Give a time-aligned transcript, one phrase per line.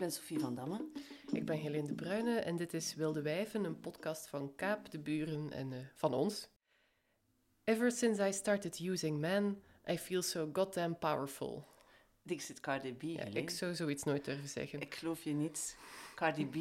[0.00, 0.84] ben Sophie van Damme.
[1.32, 4.98] Ik ben Helene de Bruyne en dit is Wilde Wijven, een podcast van Kaap, de
[4.98, 6.48] buren en uh, van ons.
[7.64, 11.66] Ever since I started using men, I feel so goddamn powerful.
[12.22, 13.02] Dixit Cardi B.
[13.02, 14.80] Ja, ik zou zoiets nooit durven zeggen.
[14.80, 15.76] Ik geloof je niet.
[16.14, 16.56] Cardi B.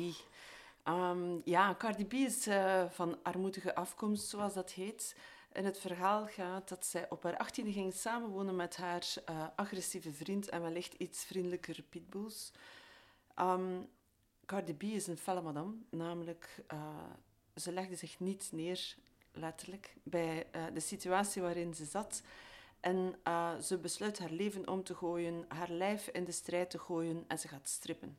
[0.87, 5.15] Um, ja, Cardi B is uh, van armoedige afkomst, zoals dat heet.
[5.51, 10.11] En het verhaal gaat dat zij op haar achttiende ging samenwonen met haar uh, agressieve
[10.11, 12.51] vriend en wellicht iets vriendelijker pitbulls.
[13.41, 13.89] Um,
[14.45, 17.03] Cardi B is een felle madame, namelijk uh,
[17.55, 18.95] ze legde zich niet neer,
[19.31, 22.21] letterlijk, bij uh, de situatie waarin ze zat.
[22.79, 26.79] En uh, ze besluit haar leven om te gooien, haar lijf in de strijd te
[26.79, 28.17] gooien en ze gaat strippen.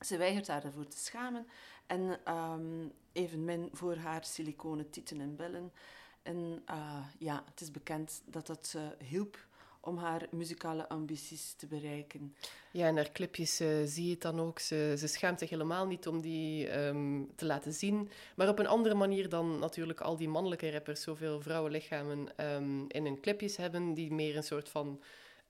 [0.00, 1.46] Ze weigert haar ervoor te schamen
[1.86, 5.72] en um, evenmin voor haar siliconen tieten en bellen.
[6.22, 6.64] En
[7.18, 9.47] ja, het is bekend dat dat hielp
[9.80, 12.34] om haar muzikale ambities te bereiken.
[12.72, 14.58] Ja, in haar clipjes uh, zie je het dan ook.
[14.58, 18.10] Ze, ze schaamt zich helemaal niet om die um, te laten zien.
[18.36, 23.04] Maar op een andere manier dan natuurlijk al die mannelijke rappers zoveel vrouwenlichamen um, in
[23.04, 25.00] hun clipjes hebben, die meer een soort van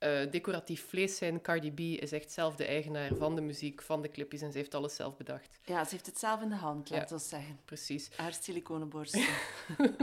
[0.01, 1.41] uh, decoratief vlees zijn.
[1.41, 4.59] Cardi B is echt zelf de eigenaar van de muziek, van de clipjes en ze
[4.59, 5.59] heeft alles zelf bedacht.
[5.65, 7.61] Ja, ze heeft het zelf in de hand, laten we zeggen.
[7.65, 8.11] Precies.
[8.17, 9.27] Haar siliconenborsten.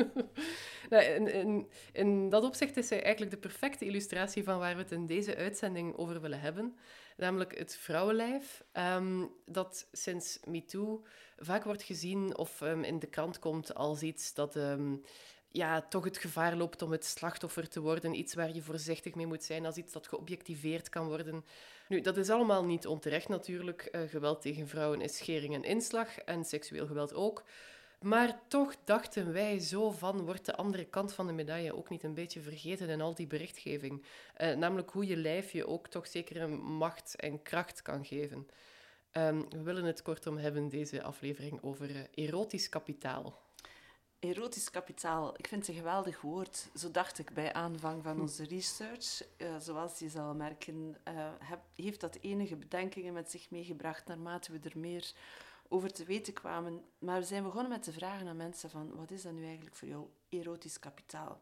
[0.90, 4.82] nou, in, in, in, dat opzicht is zij eigenlijk de perfecte illustratie van waar we
[4.82, 6.76] het in deze uitzending over willen hebben.
[7.18, 11.04] Namelijk het vrouwenlijf, um, dat sinds MeToo
[11.38, 14.56] vaak wordt gezien of um, in de krant komt als iets dat...
[14.56, 15.04] Um,
[15.56, 18.14] ja, toch het gevaar loopt om het slachtoffer te worden.
[18.14, 21.46] Iets waar je voorzichtig mee moet zijn als iets dat geobjectiveerd kan worden.
[21.88, 23.90] Nu, dat is allemaal niet onterecht natuurlijk.
[23.92, 27.44] Uh, geweld tegen vrouwen is schering en inslag en seksueel geweld ook.
[28.02, 32.04] Maar toch dachten wij zo van, wordt de andere kant van de medaille ook niet
[32.04, 34.06] een beetje vergeten in al die berichtgeving?
[34.38, 38.48] Uh, namelijk hoe je lijf je ook toch zekere macht en kracht kan geven.
[39.12, 43.45] Um, we willen het kortom hebben, deze aflevering, over uh, erotisch kapitaal.
[44.26, 46.68] Erotisch kapitaal, ik vind het een geweldig woord.
[46.76, 49.22] Zo dacht ik bij aanvang van onze research.
[49.38, 54.52] Uh, zoals je zal merken, uh, heb, heeft dat enige bedenkingen met zich meegebracht naarmate
[54.52, 55.12] we er meer
[55.68, 56.84] over te weten kwamen.
[57.00, 59.76] Maar we zijn begonnen met te vragen aan mensen van, wat is dat nu eigenlijk
[59.76, 61.42] voor jou erotisch kapitaal?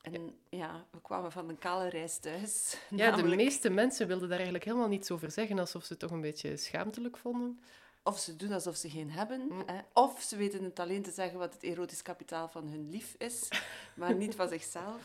[0.00, 2.76] En ja, we kwamen van een kale reis thuis.
[2.90, 3.28] Ja, namelijk...
[3.28, 6.20] de meeste mensen wilden daar eigenlijk helemaal niets over zeggen, alsof ze het toch een
[6.20, 7.60] beetje schaamtelijk vonden.
[8.08, 9.40] Of ze doen alsof ze geen hebben.
[9.40, 9.62] Mm.
[9.66, 9.80] Hè?
[9.92, 13.48] Of ze weten het alleen te zeggen wat het erotisch kapitaal van hun lief is,
[13.96, 15.02] maar niet van zichzelf.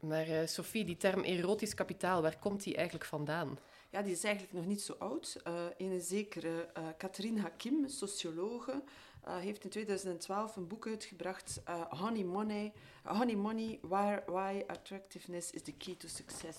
[0.00, 3.58] Maar uh, Sophie, die term erotisch kapitaal, waar komt die eigenlijk vandaan?
[3.90, 5.36] Ja, die is eigenlijk nog niet zo oud.
[5.46, 8.82] Uh, een zekere uh, Catherine Hakim, sociologe,
[9.24, 12.72] heeft in 2012 een boek uitgebracht, Honey Money,
[13.04, 16.58] Honey Money, Why, Why Attractiveness is the Key to Success.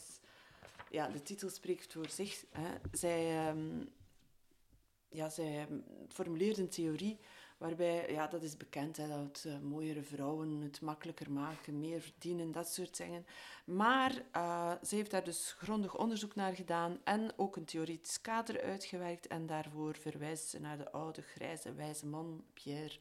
[0.89, 2.45] Ja, de titel spreekt voor zich.
[2.51, 2.69] Hè.
[2.91, 3.47] Zij...
[3.49, 3.95] Um,
[5.09, 5.67] ja, zij
[6.07, 7.19] formuleerde een theorie
[7.57, 12.51] waarbij, ja, dat is bekend, hè, dat uh, mooiere vrouwen het makkelijker maken, meer verdienen,
[12.51, 13.25] dat soort dingen.
[13.65, 18.61] Maar uh, ze heeft daar dus grondig onderzoek naar gedaan en ook een theoretisch kader
[18.61, 19.27] uitgewerkt.
[19.27, 22.99] En daarvoor verwijst ze naar de oude, grijze, wijze man Pierre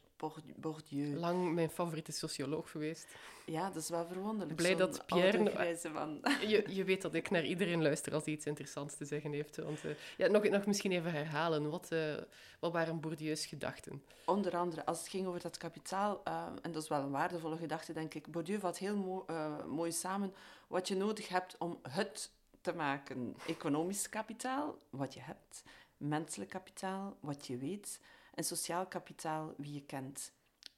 [0.55, 1.15] Bourdieu.
[1.15, 3.07] Lang mijn favoriete socioloog geweest.
[3.45, 4.55] Ja, dat is wel verwonderlijk.
[4.55, 5.43] Blij dat Pierre...
[6.47, 9.57] Je, je weet dat ik naar iedereen luister als hij iets interessants te zeggen heeft.
[9.57, 11.69] Want, uh, ja, nog, nog misschien even herhalen.
[11.69, 12.15] Wat, uh,
[12.59, 14.03] wat waren Bourdieu's gedachten?
[14.25, 17.57] Onder andere, als het ging over dat kapitaal, uh, en dat is wel een waardevolle
[17.57, 18.31] gedachte, denk ik.
[18.31, 19.25] Bourdieu vat heel mo
[19.67, 20.33] mooi samen
[20.67, 23.35] wat je nodig hebt om het te maken.
[23.47, 25.63] Economisch kapitaal, wat je hebt.
[25.97, 27.99] Menselijk kapitaal, wat je weet
[28.37, 30.31] en sociaal kapitaal wie je kent.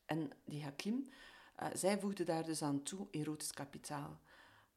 [0.06, 1.10] En die Hakim,
[1.60, 4.20] uh, zij voegde daar dus aan toe erotisch kapitaal.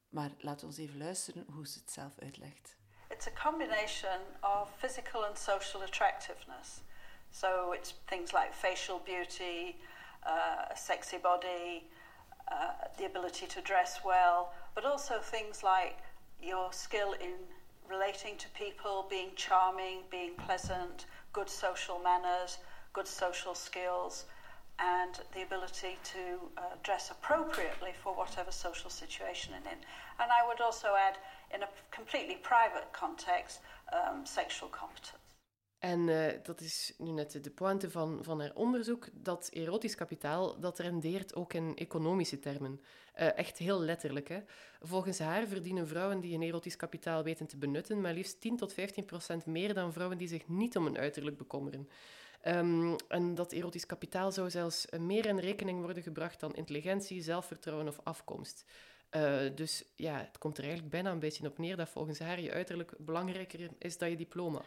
[0.08, 2.76] Maar we eens even luisteren hoe ze het zelf uitlegt.
[3.08, 6.80] It's a combination of physical and social attractiveness.
[7.30, 9.74] So it's things like facial beauty,
[10.26, 11.90] uh, a sexy body,
[12.50, 12.56] uh,
[12.96, 15.94] the ability to dress well, but also things like
[16.38, 17.34] your skill in
[17.88, 22.58] relating to people, being charming, being pleasant, good social manners,
[22.92, 24.26] good social skills,
[24.76, 26.22] and the ability to
[26.56, 29.78] uh, dress appropriately for whatever social situation in.
[30.20, 31.16] And I would also add,
[31.54, 33.60] in a completely private context,
[33.92, 35.22] um, sexual competence.
[35.82, 40.60] En uh, dat is nu net de pointe van, van haar onderzoek, dat erotisch kapitaal,
[40.60, 42.80] dat rendeert ook in economische termen.
[43.20, 44.28] Uh, echt heel letterlijk.
[44.28, 44.40] Hè?
[44.80, 48.72] Volgens haar verdienen vrouwen die een erotisch kapitaal weten te benutten, maar liefst 10 tot
[48.72, 51.88] 15 procent meer dan vrouwen die zich niet om een uiterlijk bekommeren.
[52.46, 57.88] Um, en dat erotisch kapitaal zou zelfs meer in rekening worden gebracht dan intelligentie, zelfvertrouwen
[57.88, 58.64] of afkomst.
[59.16, 62.40] Uh, dus ja, het komt er eigenlijk bijna een beetje op neer dat volgens haar
[62.40, 64.62] je uiterlijk belangrijker is dan je diploma.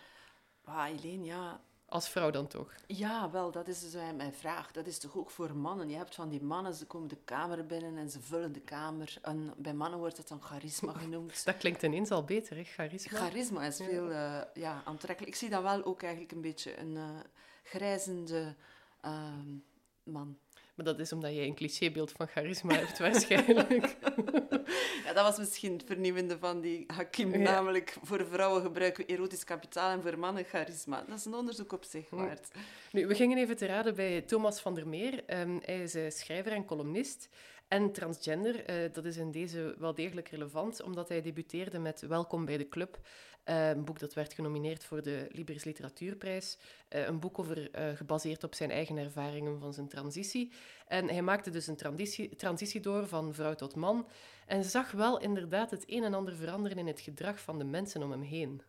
[0.64, 2.74] Ah, Helene, ja, Als vrouw dan toch?
[2.88, 4.72] Ja, wel, dat is dus eh, mijn vraag.
[4.72, 5.90] Dat is toch ook voor mannen?
[5.90, 9.18] Je hebt van die mannen, ze komen de kamer binnen en ze vullen de kamer.
[9.22, 11.46] En bij mannen wordt dat dan charisma genoemd.
[11.46, 12.64] Dat klinkt ineens al beter, hè?
[12.64, 13.18] Charisma.
[13.18, 15.34] Charisma is veel eh, ja, aantrekkelijk.
[15.34, 17.20] Ik zie dan wel ook eigenlijk een beetje een eh,
[17.66, 18.56] grijzende
[19.02, 19.58] ehm,
[20.04, 20.38] man.
[20.76, 23.96] Maar dat is omdat jij een clichébeeld van charisma hebt, waarschijnlijk.
[25.06, 27.32] Ja, dat was misschien het vernieuwende van die Hakim.
[27.32, 27.38] Ja.
[27.38, 31.04] Namelijk, voor vrouwen gebruiken we erotisch kapitaal en voor mannen charisma.
[31.08, 32.48] Dat is een onderzoek op zich waard.
[32.92, 35.24] Nu, we gingen even te raden bij Thomas van der Meer.
[35.26, 37.30] Ehm, hij is eh, schrijver en columnist
[37.68, 38.66] en transgender.
[38.66, 42.70] Eh, dat is in deze wel degelijk relevant, omdat hij debuteerde met Welkom bij de
[42.70, 43.00] Club.
[43.46, 46.58] Eh, een boek dat werd genomineerd voor de Libris Literatuurprijs.
[46.88, 50.52] Eh, een boek over, eh, gebaseerd op zijn eigen ervaringen van zijn transitie.
[50.88, 54.08] En hij maakte dus een transitie, transitie door van vrouw tot man.
[54.46, 58.04] En zag wel inderdaad het een en ander veranderen in het gedrag van de mensen
[58.04, 58.62] om hem heen.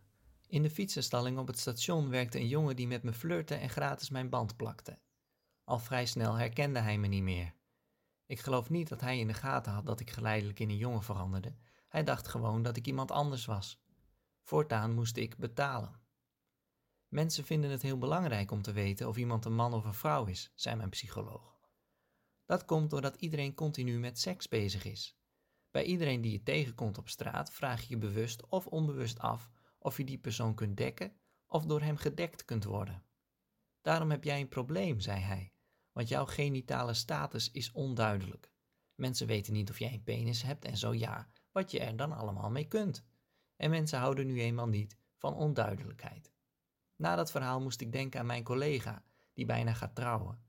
[0.49, 4.11] In de fietsenstalling op het station werkte een jongen die met me flirte en gratis
[4.11, 4.99] mijn band plakte.
[5.65, 7.55] Al vrij snel herkende hij me niet meer.
[8.27, 11.03] Ik geloof niet dat hij in de gaten had dat ik geleidelijk in een jongen
[11.03, 11.55] veranderde.
[11.89, 13.85] Hij dacht gewoon dat ik iemand anders was.
[14.47, 16.01] Voortaan moest ik betalen.
[17.09, 20.27] Mensen vinden het heel belangrijk om te weten of iemand een man of een vrouw
[20.27, 21.61] is, zei mijn psycholoog.
[22.45, 25.19] Dat komt doordat iedereen continu met seks bezig is.
[25.71, 29.97] Bij iedereen die je tegenkomt op straat vraag je je bewust of onbewust af of
[29.97, 31.13] je die persoon kunt dekken
[31.47, 33.05] of door hem gedekt kunt worden.
[33.81, 35.53] Daarom heb jij een probleem, zei hij,
[35.93, 38.51] want jouw genitale status is onduidelijk.
[38.95, 42.13] Mensen weten niet of jij een penis hebt en zo ja, wat je er dan
[42.13, 43.05] allemaal mee kunt.
[43.57, 46.33] En mensen houden nu eenmaal niet van onduidelijkheid.
[46.97, 50.45] Na dat verhaal moest ik denken aan mijn collega, die bijna gaat trouwen.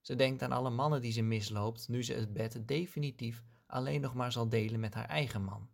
[0.00, 4.14] Ze denkt aan alle mannen die ze misloopt nu ze het bed definitief alleen nog
[4.14, 5.70] maar zal delen met haar eigen man.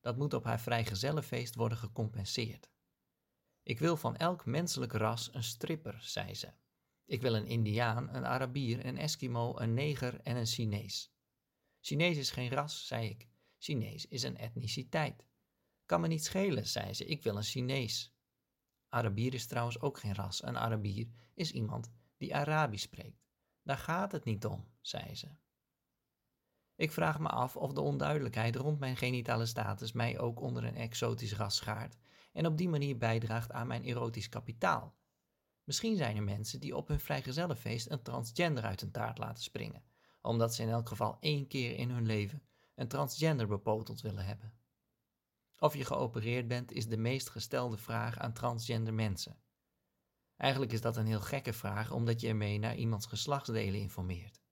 [0.00, 2.70] Dat moet op haar vrijgezellenfeest worden gecompenseerd.
[3.62, 6.52] Ik wil van elk menselijk ras een stripper, zei ze.
[7.04, 11.12] Ik wil een Indiaan, een Arabier, een Eskimo, een Neger en een Chinees.
[11.80, 13.28] Chinees is geen ras, zei ik.
[13.58, 15.26] Chinees is een etniciteit.
[15.90, 17.04] Kan me niet schelen, zei ze.
[17.04, 18.14] Ik wil een Chinees.
[18.88, 20.42] Arabier is trouwens ook geen ras.
[20.42, 23.24] Een Arabier is iemand die Arabisch spreekt.
[23.62, 25.28] Daar gaat het niet om, zei ze.
[26.74, 30.76] Ik vraag me af of de onduidelijkheid rond mijn genitale status mij ook onder een
[30.76, 31.96] exotisch ras schaart
[32.32, 34.94] en op die manier bijdraagt aan mijn erotisch kapitaal.
[35.64, 39.84] Misschien zijn er mensen die op hun vrijgezellenfeest een transgender uit een taart laten springen,
[40.22, 42.42] omdat ze in elk geval één keer in hun leven
[42.74, 44.59] een transgender bepoteld willen hebben.
[45.62, 49.40] Of je geopereerd bent is de meest gestelde vraag aan transgender mensen.
[50.36, 54.42] Eigenlijk is dat een heel gekke vraag omdat je ermee naar iemands geslachtsdelen informeert.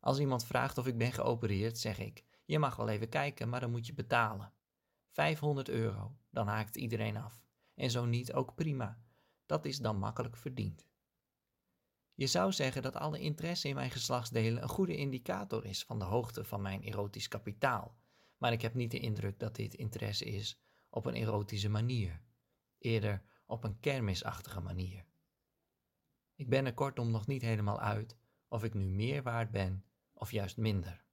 [0.00, 3.60] Als iemand vraagt of ik ben geopereerd, zeg ik: Je mag wel even kijken, maar
[3.60, 4.52] dan moet je betalen.
[5.10, 7.42] 500 euro, dan haakt iedereen af.
[7.74, 9.02] En zo niet, ook prima.
[9.46, 10.86] Dat is dan makkelijk verdiend.
[12.14, 16.04] Je zou zeggen dat alle interesse in mijn geslachtsdelen een goede indicator is van de
[16.04, 17.96] hoogte van mijn erotisch kapitaal,
[18.38, 22.20] maar ik heb niet de indruk dat dit interesse is op een erotische manier,
[22.78, 25.04] eerder op een kermisachtige manier.
[26.34, 28.16] Ik ben er kortom nog niet helemaal uit
[28.48, 31.04] of ik nu meer waard ben of juist minder.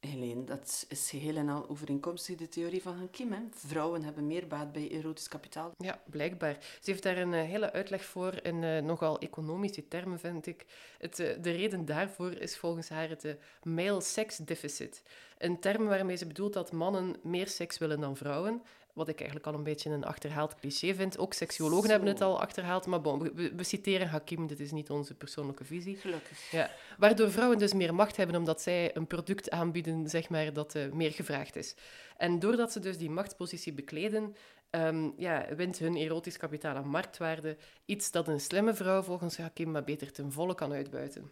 [0.00, 3.32] Helene, dat is geheel en al overeenkomstig de theorie van Hakim.
[3.32, 3.38] Hè?
[3.50, 5.72] Vrouwen hebben meer baat bij erotisch kapitaal.
[5.78, 6.56] Ja, blijkbaar.
[6.80, 10.66] Ze heeft daar een eh, hele uitleg voor in eh, nogal economische termen, vind ik.
[10.98, 15.02] Het, eh, de reden daarvoor is volgens haar het male sex deficit.
[15.38, 18.62] Een term waarmee ze bedoelt dat mannen meer seks willen dan vrouwen.
[18.96, 21.18] Wat ik eigenlijk al een beetje een achterhaald cliché vind.
[21.18, 21.90] Ook seksuologen Zo.
[21.90, 22.86] hebben het al achterhaald.
[22.86, 25.96] Maar bon, we, we citeren Hakim, dit is niet onze persoonlijke visie.
[25.96, 26.50] Gelukkig.
[26.50, 30.74] Ja, waardoor vrouwen dus meer macht hebben omdat zij een product aanbieden, zeg maar, dat
[30.74, 31.74] eh, meer gevraagd is.
[32.16, 34.36] En doordat ze dus die machtspositie bekleden,
[34.70, 37.56] ehm, ja, wint hun erotisch kapitaal aan marktwaarde.
[37.84, 41.30] Iets dat een slimme vrouw volgens Hakim maar beter ten volle kan uitbuiten.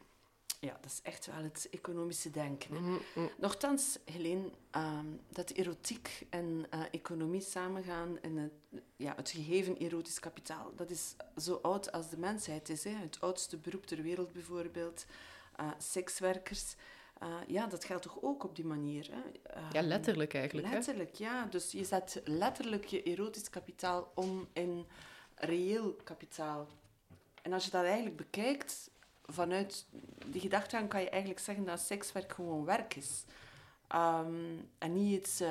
[0.64, 2.75] Ja, dat is echt wel het economische denken.
[2.75, 2.80] hè.
[2.80, 3.26] Mhm, mhm.
[3.38, 10.21] Nochtans, Helene, ehm, dat erotiek en eh, economie samengaan en het, ja, het gegeven erotisch
[10.21, 12.85] kapitaal, dat is zo oud als de mensheid is.
[12.85, 12.90] Hè.
[12.90, 15.06] Het oudste beroep ter wereld bijvoorbeeld,
[15.56, 16.75] eh, sekswerkers.
[17.18, 19.09] Eh, ja, dat geldt toch ook op die manier.
[19.11, 19.50] Hè.
[19.52, 20.68] Ja, Ehm, letterlijk eigenlijk.
[20.68, 20.75] Hè?
[20.75, 21.47] Letterlijk, ja.
[21.47, 24.87] Dus je zet letterlijk je erotisch kapitaal om in
[25.35, 26.68] reëel kapitaal.
[27.42, 28.90] En als je dat eigenlijk bekijkt,
[29.26, 29.86] vanuit
[30.26, 33.24] die gedachtegang kan je eigenlijk zeggen dat sekswerk gewoon werk is.
[33.88, 35.48] Ehm, en niet iets eh,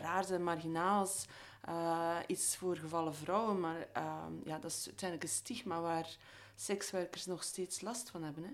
[0.00, 1.26] raars en marginaals,
[1.60, 6.16] eh, iets voor gevallen vrouwen, maar ehm, ja, dat is uiteindelijk een stigma waar
[6.54, 8.44] sekswerkers nog steeds last van hebben.
[8.44, 8.50] Hè.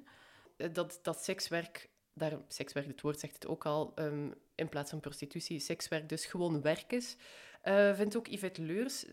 [0.65, 4.91] Eh, Dat, dat sekswerk, daar, sekswerk, het woord zegt het ook al, ehm, in plaats
[4.91, 7.17] van prostitutie, sekswerk dus gewoon werk is.
[7.65, 9.05] Uh, vindt ook Yvette Leurs.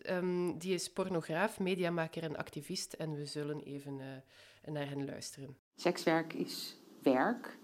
[0.58, 2.94] Die is pornograaf, mediamaker en activist.
[2.94, 4.24] En we zullen even
[4.68, 5.58] uh, naar hen luisteren.
[5.76, 7.58] Sekswerk is werk.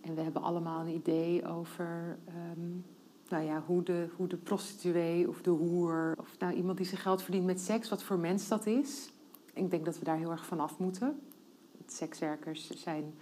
[0.00, 2.18] En we hebben allemaal een idee over
[2.52, 2.84] um,
[3.28, 6.14] nou ja, hoe, de, hoe de prostituee of de hoer...
[6.20, 9.12] of nou, iemand die zijn geld verdient met seks, wat voor mens dat is.
[9.52, 11.20] Ik denk dat we daar heel erg van af moeten.
[11.86, 13.14] Sekswerkers zijn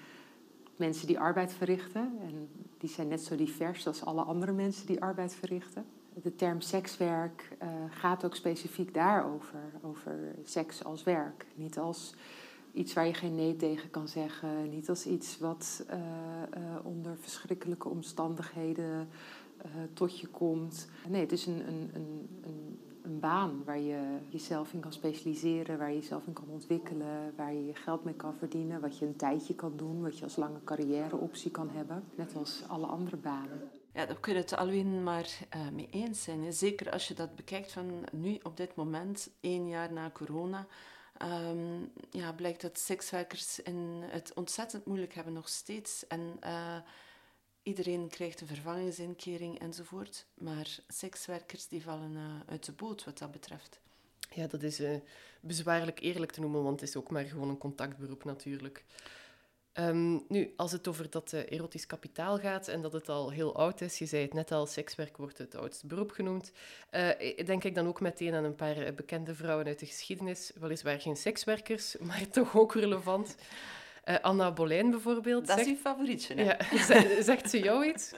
[0.76, 2.18] mensen die arbeid verrichten.
[2.20, 2.48] En
[2.78, 5.86] die zijn net zo divers als alle andere mensen die arbeid verrichten.
[6.22, 9.60] De term sekswerk uh, gaat ook specifiek daarover.
[9.82, 11.46] Over seks als werk.
[11.54, 12.14] Niet als
[12.74, 14.70] iets waar je geen nee tegen kan zeggen.
[14.70, 19.08] Niet als iets wat uh, uh, onder verschrikkelijke omstandigheden
[19.92, 20.88] tot je komt.
[21.08, 25.78] Nee, het is een, een, een, een een baan waar je jezelf in kan specialiseren,
[25.78, 29.06] waar je jezelf in kan ontwikkelen, waar je je geld mee kan verdienen, wat je
[29.06, 33.16] een tijdje kan doen, wat je als lange carrièreoptie kan hebben, net als alle andere
[33.16, 33.70] banen.
[33.92, 35.38] Ja, daar kunnen het alleen maar
[35.72, 36.52] mee eens zijn.
[36.52, 40.66] Zeker als je dat bekijkt van nu op dit moment, één jaar na corona.
[41.22, 43.60] Um, ja, blijkt dat sekswerkers
[44.00, 46.06] het ontzettend moeilijk hebben nog steeds.
[46.06, 46.76] En uh,
[47.64, 53.30] Iedereen krijgt een vervangingsinkering enzovoort, maar sekswerkers die vallen uh, uit de boot wat dat
[53.30, 53.80] betreft.
[54.30, 54.96] Ja, dat is uh,
[55.40, 58.84] bezwaarlijk eerlijk te noemen, want het is ook maar gewoon een contactberoep natuurlijk.
[59.78, 63.56] Um, nu, als het over dat uh, erotisch kapitaal gaat en dat het al heel
[63.56, 66.52] oud is, je zei het net al, sekswerk wordt het oudste beroep genoemd,
[67.44, 71.16] denk ik dan ook meteen aan een paar bekende vrouwen uit de geschiedenis, weliswaar geen
[71.16, 73.36] sekswerkers, maar toch ook relevant.
[74.04, 75.46] Uh, Anna Bolijn bijvoorbeeld.
[75.46, 76.42] Dat is uw favorietje, hè?
[76.42, 76.56] Ja,
[77.22, 78.12] zegt ze jou iets?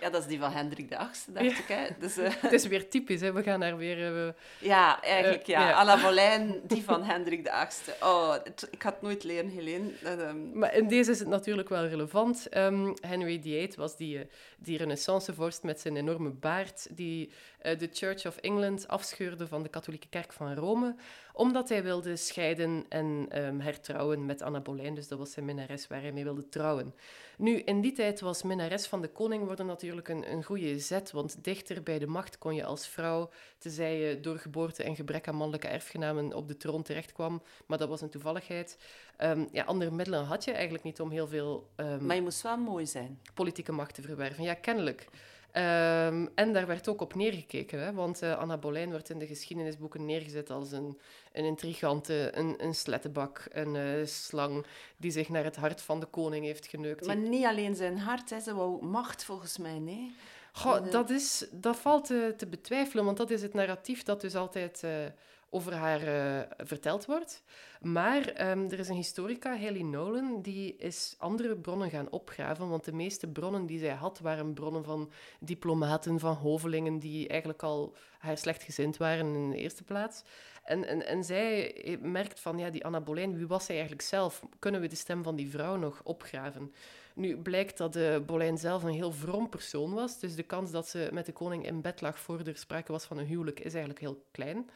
[0.00, 1.64] Ja, dat is die van Hendrik de Achtste, dacht ik.
[1.68, 1.86] Hè?
[1.98, 2.28] Dus, uh...
[2.40, 3.32] Het is weer typisch, hè?
[3.32, 4.26] we gaan daar weer...
[4.26, 4.28] Uh...
[4.58, 5.68] Ja, eigenlijk ja.
[5.68, 5.74] ja.
[5.74, 7.94] Anna Bolijn, die van Hendrik de Achtste.
[8.00, 8.34] Oh,
[8.70, 9.90] ik had nooit leren, Helene.
[10.06, 10.58] Um...
[10.58, 12.56] Maar in deze is het natuurlijk wel relevant.
[12.56, 17.32] Um, Henry VIII was die, die renaissancevorst met zijn enorme baard, die
[17.62, 20.94] de Church of England afscheurde van de katholieke kerk van Rome,
[21.36, 24.94] omdat hij wilde scheiden en um, hertrouwen met Anna Bolijn.
[24.94, 26.94] Dus dat was zijn minnares waar hij mee wilde trouwen.
[27.38, 31.10] Nu, in die tijd was minnares van de koning worden natuurlijk een, een goede zet,
[31.10, 35.28] want dichter bij de macht kon je als vrouw, tenzij je door geboorte en gebrek
[35.28, 38.78] aan mannelijke erfgenamen op de troon terechtkwam, maar dat was een toevalligheid.
[39.18, 41.70] Um, ja, andere middelen had je eigenlijk niet om heel veel...
[41.76, 43.20] Um, maar je moest wel mooi zijn.
[43.34, 45.08] Politieke macht te verwerven, ja, kennelijk.
[45.56, 47.92] Um, en daar werd ook op neergekeken, hè?
[47.92, 50.98] want uh, Anna Bolijn wordt in de geschiedenisboeken neergezet als een,
[51.32, 56.06] een intrigante, een, een slettenbak, een uh, slang die zich naar het hart van de
[56.06, 57.06] koning heeft geneukt.
[57.06, 58.40] Maar niet alleen zijn hart, hè?
[58.40, 60.14] ze wou macht volgens mij, nee?
[60.52, 64.82] Goh, dat, is, dat valt te, betwijfelen, want dat is het narratief dat dus altijd...
[65.54, 67.42] Over haar uh, verteld wordt.
[67.80, 72.84] Maar um, er is een historica, Haley Nolan, die is andere bronnen gaan opgraven, want
[72.84, 77.94] de meeste bronnen die zij had, waren bronnen van diplomaten, van hovelingen, die eigenlijk al
[78.18, 80.24] haar slechtgezind waren in de eerste plaats.
[80.64, 84.42] En, en, en zij merkt van, ja, die Anna Boleyn, wie was zij eigenlijk zelf?
[84.58, 86.72] Kunnen we de stem van die vrouw nog opgraven?
[87.14, 90.88] Nu blijkt dat de Boleyn zelf een heel vroom persoon was, dus de kans dat
[90.88, 93.72] ze met de koning in bed lag voor er sprake was van een huwelijk is
[93.72, 94.70] eigenlijk heel klein.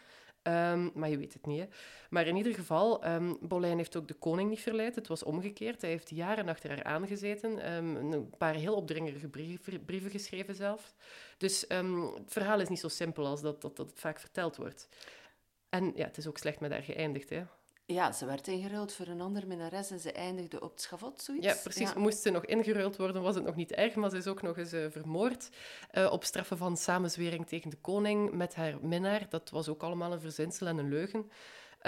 [0.48, 1.60] Um, maar je weet het niet.
[1.60, 1.66] Hè.
[2.10, 4.94] Maar in ieder geval, um, Bolijn heeft ook de koning niet verleid.
[4.94, 5.80] Het was omgekeerd.
[5.80, 7.72] Hij heeft jaren achter haar aangezeten.
[7.72, 10.94] Um, een paar heel opdringerige brieven, brieven geschreven zelf.
[11.38, 14.88] Dus het verhaal is niet zo simpel als dat, dat, dat het vaak verteld wordt.
[15.68, 17.30] En ja, het is ook slecht met haar geëindigd.
[17.30, 17.42] Hè.
[17.92, 21.46] Ja, ze werd ingeruild voor een andere minnares en ze eindigde op het schavot, zoiets.
[21.46, 21.94] Ja, precies.
[21.94, 24.58] Moest ze nog ingeruild worden, was het nog niet erg, maar ze is ook nog
[24.58, 25.48] eens uh, vermoord
[25.92, 29.26] uh, op straffen van samenzwering tegen de koning met haar minnaar.
[29.28, 31.30] Dat was ook allemaal een verzinsel en een leugen.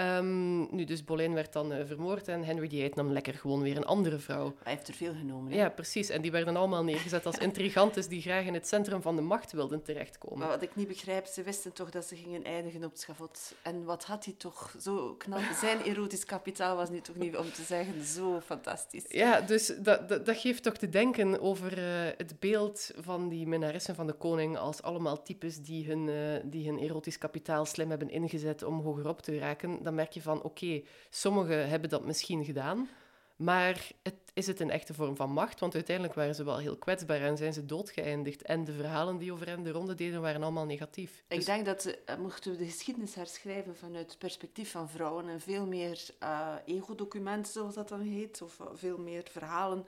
[0.01, 3.77] Um, nu, dus Boleyn werd dan uh, vermoord en Henry VIII nam lekker gewoon weer
[3.77, 4.53] een andere vrouw.
[4.63, 5.51] Hij heeft er veel genomen.
[5.51, 5.57] Hè?
[5.57, 6.09] Ja, precies.
[6.09, 9.51] En die werden allemaal neergezet als intrigantes die graag in het centrum van de macht
[9.51, 10.39] wilden terechtkomen.
[10.39, 13.55] Maar wat ik niet begrijp, ze wisten toch dat ze gingen eindigen op het schavot.
[13.61, 15.39] En wat had hij toch zo knap...
[15.59, 19.05] Zijn erotisch kapitaal was nu toch niet, om te zeggen, zo fantastisch.
[19.07, 21.83] Ja, dus dat, dat, dat geeft toch te denken over uh,
[22.17, 26.67] het beeld van die minnaressen van de koning als allemaal types die hun, uh, die
[26.67, 30.81] hun erotisch kapitaal slim hebben ingezet om hogerop te raken dan merk je van, oké,
[31.09, 32.89] sommigen hebben dat misschien gedaan,
[33.35, 35.59] maar het, is het een echte vorm van macht?
[35.59, 38.41] Want uiteindelijk waren ze wel heel kwetsbaar en zijn ze doodgeëindigd.
[38.41, 41.23] En de verhalen die over hen de ronde deden, waren allemaal negatief.
[41.27, 41.45] Ik dus...
[41.45, 45.65] denk dat, uh, mochten we de geschiedenis herschrijven vanuit het perspectief van vrouwen en veel
[45.65, 49.85] meer uh, ego-documenten, zoals dat dan heet, of veel meer verhalen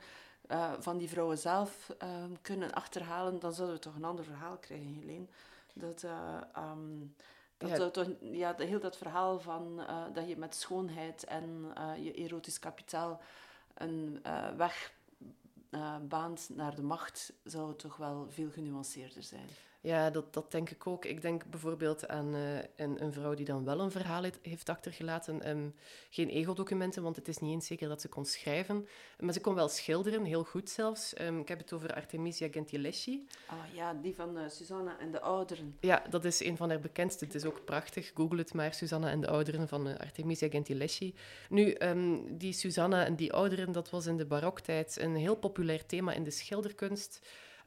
[0.51, 1.91] uh, van die vrouwen zelf
[2.41, 5.25] kunnen achterhalen, dan zouden we toch een ander verhaal krijgen, Helene.
[5.73, 6.03] Dat...
[6.57, 7.15] Um,
[7.69, 7.89] dat ja.
[7.89, 12.59] toch, ja, heel dat verhaal van uh, dat je met schoonheid en uh, je erotisch
[12.59, 13.21] kapitaal
[13.73, 14.93] een uh, weg
[16.01, 19.47] baant naar de macht, zou toch wel veel genuanceerder zijn.
[19.83, 21.05] Ja, dat, dat denk ik ook.
[21.05, 25.49] Ik denk bijvoorbeeld aan uh, een, een, vrouw die dan wel een verhaal heeft, achtergelaten.
[25.49, 25.75] Um,
[26.09, 28.87] geen ego-documenten, want het is niet eens zeker dat ze kon schrijven.
[29.19, 31.19] Maar ze kon wel schilderen, heel goed zelfs.
[31.21, 33.27] Um, ik heb het over Artemisia Gentileschi.
[33.47, 35.77] Ah ja, die van uh, Susanna en de Ouderen.
[35.79, 37.25] Ja, dat is een van haar bekendste.
[37.25, 38.11] Het is ook prachtig.
[38.15, 41.15] Google het maar, Susanna en de Ouderen van uh, Artemisia Gentileschi.
[41.49, 45.85] Nu, um, die Susanna en die Ouderen, dat was in de baroktijd een heel populair
[45.85, 47.21] thema in de schilderkunst.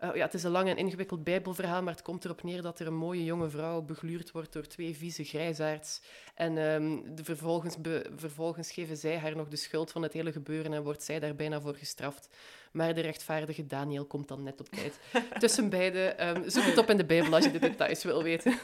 [0.04, 2.78] Uh, ja, het is een lang en ingewikkeld bijbelverhaal, maar het komt erop neer dat
[2.78, 6.00] er een mooie jonge vrouw begluurd wordt door twee vieze grijsaards.
[6.34, 7.76] En um, de vervolgens,
[8.16, 11.34] vervolgens geven zij haar nog de schuld van het hele gebeuren en wordt zij daar
[11.34, 12.28] bijna voor gestraft.
[12.76, 14.98] Maar de rechtvaardige Daniel komt dan net op tijd.
[15.40, 18.58] Tussen beide, um, zoek het op in de Bijbel als je de details wil weten.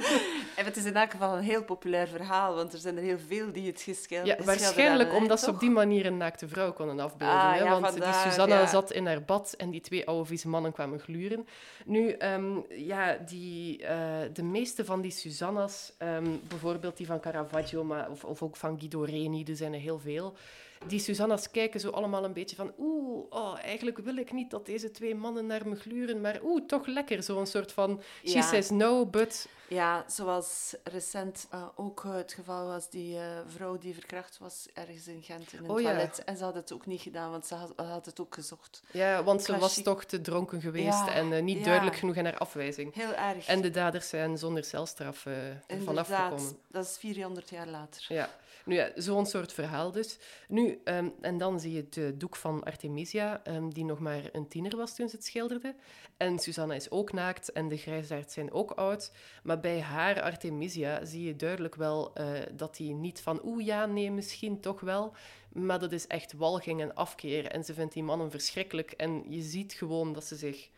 [0.58, 3.18] en het is in elk geval een heel populair verhaal, want er zijn er heel
[3.26, 7.00] veel die het geschilderd Ja, waarschijnlijk omdat ze op die manier een naakte vrouw konden
[7.00, 7.36] afbeelden.
[7.36, 7.58] Ah, hè?
[7.58, 10.72] Ja, want vandaar, die Susanna zat in haar bad en die twee oude vieze mannen
[10.72, 11.46] kwamen gluren.
[11.84, 13.88] Nu, um, ja, die, uh,
[14.32, 18.78] de meeste van die Susanna's, um, bijvoorbeeld die van Caravaggio, maar, of, of ook van
[18.78, 20.36] Guido Reni, er zijn er heel veel
[20.86, 24.66] die Susanna's kijken zo allemaal een beetje van oeh, oh, eigenlijk wil ik niet dat
[24.66, 27.22] deze twee mannen naar me gluren, maar oeh, toch lekker.
[27.22, 29.48] Zo'n soort van she says no, but...
[29.68, 35.06] Ja, zoals recent uh, ook het geval was, die uh, vrouw die verkracht was ergens
[35.06, 36.16] in Gent in een oh, toilet.
[36.16, 36.24] Ja.
[36.24, 38.82] En ze had het ook niet gedaan, want ze had, had het ook gezocht.
[38.90, 42.24] Ja, want ze was toch te dronken geweest ja, en uh, niet duidelijk genoeg in
[42.24, 42.94] haar afwijzing.
[42.94, 43.46] Heel erg.
[43.46, 45.26] En de daders zijn zonder celstraf
[45.66, 46.58] ervan afgekomen.
[46.68, 48.04] dat is 400 jaar later.
[48.08, 48.30] Ja.
[48.68, 50.18] Nu ja, zo'n soort verhaal dus.
[50.48, 54.48] Nu, um, en dan zie je het doek van Artemisia, um, die nog maar een
[54.48, 55.74] tiener was toen ze het schilderde.
[56.16, 59.12] En Susanna is ook naakt en de grijsaards zijn ook oud.
[59.42, 63.86] Maar bij haar Artemisia zie je duidelijk wel uh, dat hij niet van oeh ja,
[63.86, 65.14] nee, misschien toch wel.
[65.52, 67.46] Maar dat is echt walging en afkeer.
[67.46, 68.90] En ze vindt die mannen verschrikkelijk.
[68.90, 70.68] En je ziet gewoon dat ze zich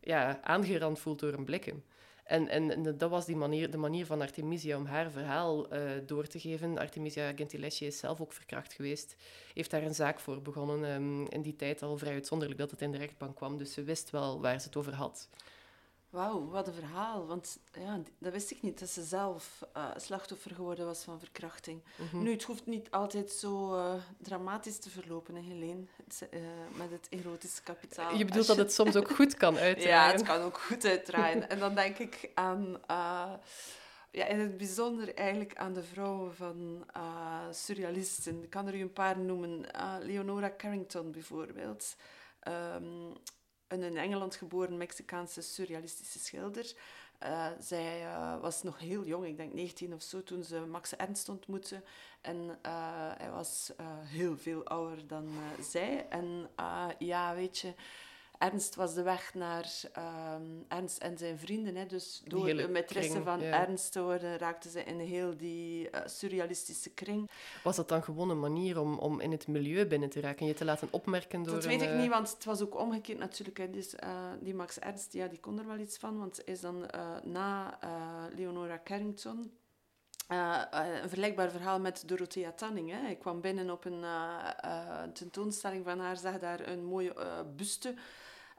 [0.00, 1.84] ja, aangerand voelt door een blikken.
[2.24, 6.26] En, en, dat was die manier, de manier van Artemisia om haar verhaal uh, door
[6.26, 6.78] te geven.
[6.78, 9.16] Artemisia Gentileschi is zelf ook verkracht geweest.
[9.54, 10.90] Heeft daar een zaak voor begonnen.
[10.90, 13.58] Um, in die tijd al vrij uitzonderlijk dat het in de rechtbank kwam.
[13.58, 15.28] Dus ze wist wel waar ze het over had.
[16.10, 17.26] Wauw, wat een verhaal.
[17.26, 21.82] Want ja, dat wist ik niet, dat ze zelf uh, slachtoffer geworden was van verkrachting.
[21.96, 22.22] Mm -hmm.
[22.22, 26.40] Nu, het hoeft niet altijd zo uh, dramatisch te verlopen, hè, Helene, het, uh,
[26.76, 28.14] met het erotische kapitaal.
[28.14, 29.98] Je bedoelt dat het soms ook goed kan uitdraaien?
[30.06, 31.50] ja, het kan ook goed uitdraaien.
[31.50, 32.80] en dan denk ik aan...
[34.10, 36.86] ja, in het bijzonder eigenlijk aan de vrouwen van
[37.50, 38.42] surrealisten.
[38.42, 39.66] Ik kan er u een paar noemen.
[40.00, 41.96] Leonora Carrington bijvoorbeeld.
[42.48, 43.12] Um,
[43.70, 46.72] een in Engeland geboren Mexicaanse surrealistische schilder.
[47.22, 50.96] Uh, zij uh, was nog heel jong, ik denk 19 of zo, toen ze Max
[50.96, 51.82] Ernst ontmoette.
[52.20, 53.72] En uh, hij was
[54.04, 55.28] heel veel ouder dan
[55.60, 56.06] zij.
[56.08, 56.50] En
[56.98, 57.74] ja, weet je,
[58.40, 59.70] Ernst was de weg naar
[60.34, 61.76] um, Ernst en zijn vrienden.
[61.76, 61.86] Hè.
[61.86, 63.66] Dus door de maîtresse van ja.
[63.66, 67.30] Ernst te worden, raakten ze in heel die uh, surrealistische kring.
[67.62, 70.46] Was dat dan gewoon een manier om, om in het milieu binnen te raken en
[70.46, 73.18] je te laten opmerken door Dat een, weet ik niet, want het was ook omgekeerd
[73.18, 73.58] natuurlijk.
[73.58, 73.70] Hè.
[73.70, 76.76] Dus, uh, die Max Ernst, ja, die kon er wel iets van, want is dan
[76.94, 77.78] uh, na
[78.34, 79.52] Leonora Carrington...
[80.32, 82.90] Uh, een vergelijkbaar verhaal met Dorothea Tanning.
[82.90, 83.08] Hè.
[83.08, 87.14] Ik kwam binnen op een uh, tentoonstelling van haar, zag daar een mooie
[87.56, 87.94] buste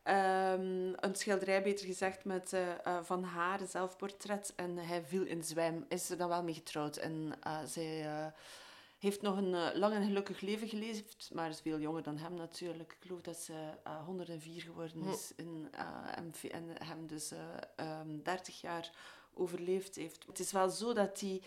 [0.03, 4.53] Um, een schilderij, beter gezegd, met, uh, uh, van haar, zelfportret.
[4.55, 5.85] En hij viel in zwijm.
[5.87, 6.97] Is er dan wel mee getrouwd.
[6.97, 8.05] En uh, zij
[8.99, 12.91] heeft nog een lang en gelukkig leven geleefd, maar is veel jonger dan hem natuurlijk.
[12.91, 13.53] Ik geloof dat ze
[14.05, 15.41] 104 geworden is hm.
[15.41, 17.31] en, en, hem dus
[18.01, 18.91] um, 30 jaar
[19.33, 20.25] overleefd heeft.
[20.27, 21.41] Het is wel zo dat die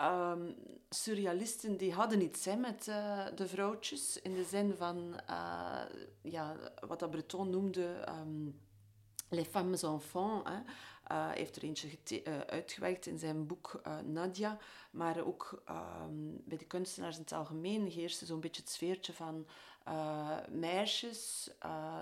[0.00, 0.54] um,
[0.88, 4.22] surrealisten die hadden iets met uh, de vrouwtjes.
[4.22, 5.82] In de zin van uh,
[6.22, 8.60] ja, wat dat Breton noemde um,
[9.28, 10.50] les femmes enfants.
[10.50, 10.58] Hè.
[11.12, 11.88] Uh, heeft er eentje
[12.46, 14.58] uitgewerkt in zijn boek Nadia.
[14.90, 19.46] Maar ook um, bij de kunstenaars in het algemeen heerste zo'n beetje het sfeertje van
[20.48, 21.50] meisjes,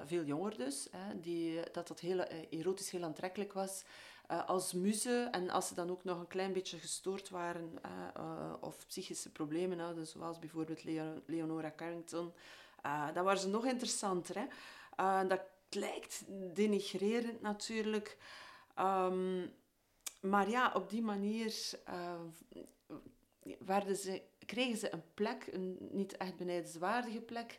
[0.05, 2.21] veel jonger dus, hè, die, dat dat heel
[2.51, 3.85] erotisch heel aantrekkelijk was
[4.31, 5.29] uh, als muze.
[5.31, 9.33] En als ze dan ook nog een klein beetje gestoord waren uh, uh, of psychische
[9.33, 12.33] problemen hadden, zoals bijvoorbeeld Leo Leonora Carrington,
[13.15, 14.37] dan waren ze nog interessanter.
[14.37, 14.47] Hè?
[15.27, 18.17] dat lijkt denigrerend natuurlijk.
[18.79, 19.53] Um,
[20.21, 21.79] maar ja, op die manier ze,
[24.47, 27.59] kregen ze een plek, een niet echt benijdenswaardige plek,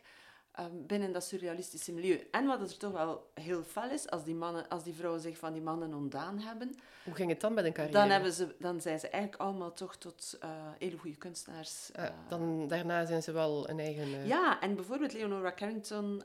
[0.60, 2.28] um, binnen dat surrealistische milieu.
[2.30, 5.38] En wat er toch wel heel fel is, als die, mannen, als die vrouwen zich
[5.38, 6.74] van die mannen ontdaan hebben...
[7.04, 7.98] Hoe ging het dan met een carrière?
[7.98, 11.90] Dan, hebben ze, dan zijn ze eigenlijk allemaal toch tot uh, hele goede kunstenaars.
[11.98, 14.26] Uh, dan, daarna zijn ze wel een eigen...
[14.26, 16.22] Ja, en bijvoorbeeld Leonora Carrington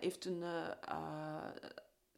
[0.00, 0.42] heeft een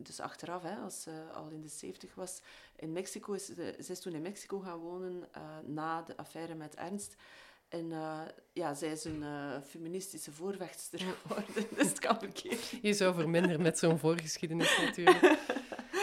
[0.03, 2.41] dus achteraf, hè, als ze al in de 70 was,
[2.77, 6.55] in Mexico is ze, ze is toen in Mexico gaan wonen uh, na de affaire
[6.55, 7.15] met Ernst.
[7.69, 8.21] En uh,
[8.53, 12.73] ja, zij is een uh, feministische voorvechtster geworden, dus het kan verkeerd.
[12.83, 15.39] Je zou verminderen met zo'n voorgeschiedenis natuurlijk.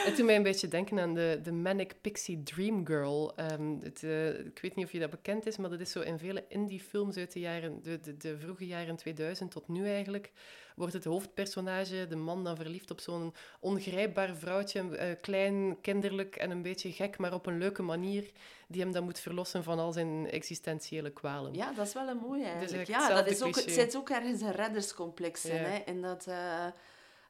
[0.06, 3.34] Het doet mij een beetje denken aan de, de Manic Pixie Dream Girl.
[3.52, 6.00] Um, het, uh, ik weet niet of je dat bekend is, maar dat is zo
[6.00, 10.32] in vele indie-films uit de, jaren, de, de, de vroege jaren 2000 tot nu eigenlijk,
[10.76, 16.52] wordt het hoofdpersonage, de man, dan verliefd op zo'n ongrijpbaar vrouwtje, uh, klein, kinderlijk en
[16.52, 18.32] een beetje gek, maar op een leuke manier,
[18.68, 21.54] die hem dan moet verlossen van al zijn existentiële kwalen.
[21.54, 22.86] Ja, dat is wel een mooie eigenlijk.
[22.86, 25.62] Dus ja, dat is ook, het zit ook ergens een redderscomplex in, ja.
[25.62, 25.78] hè?
[25.78, 26.26] En dat...
[26.28, 26.65] Uh,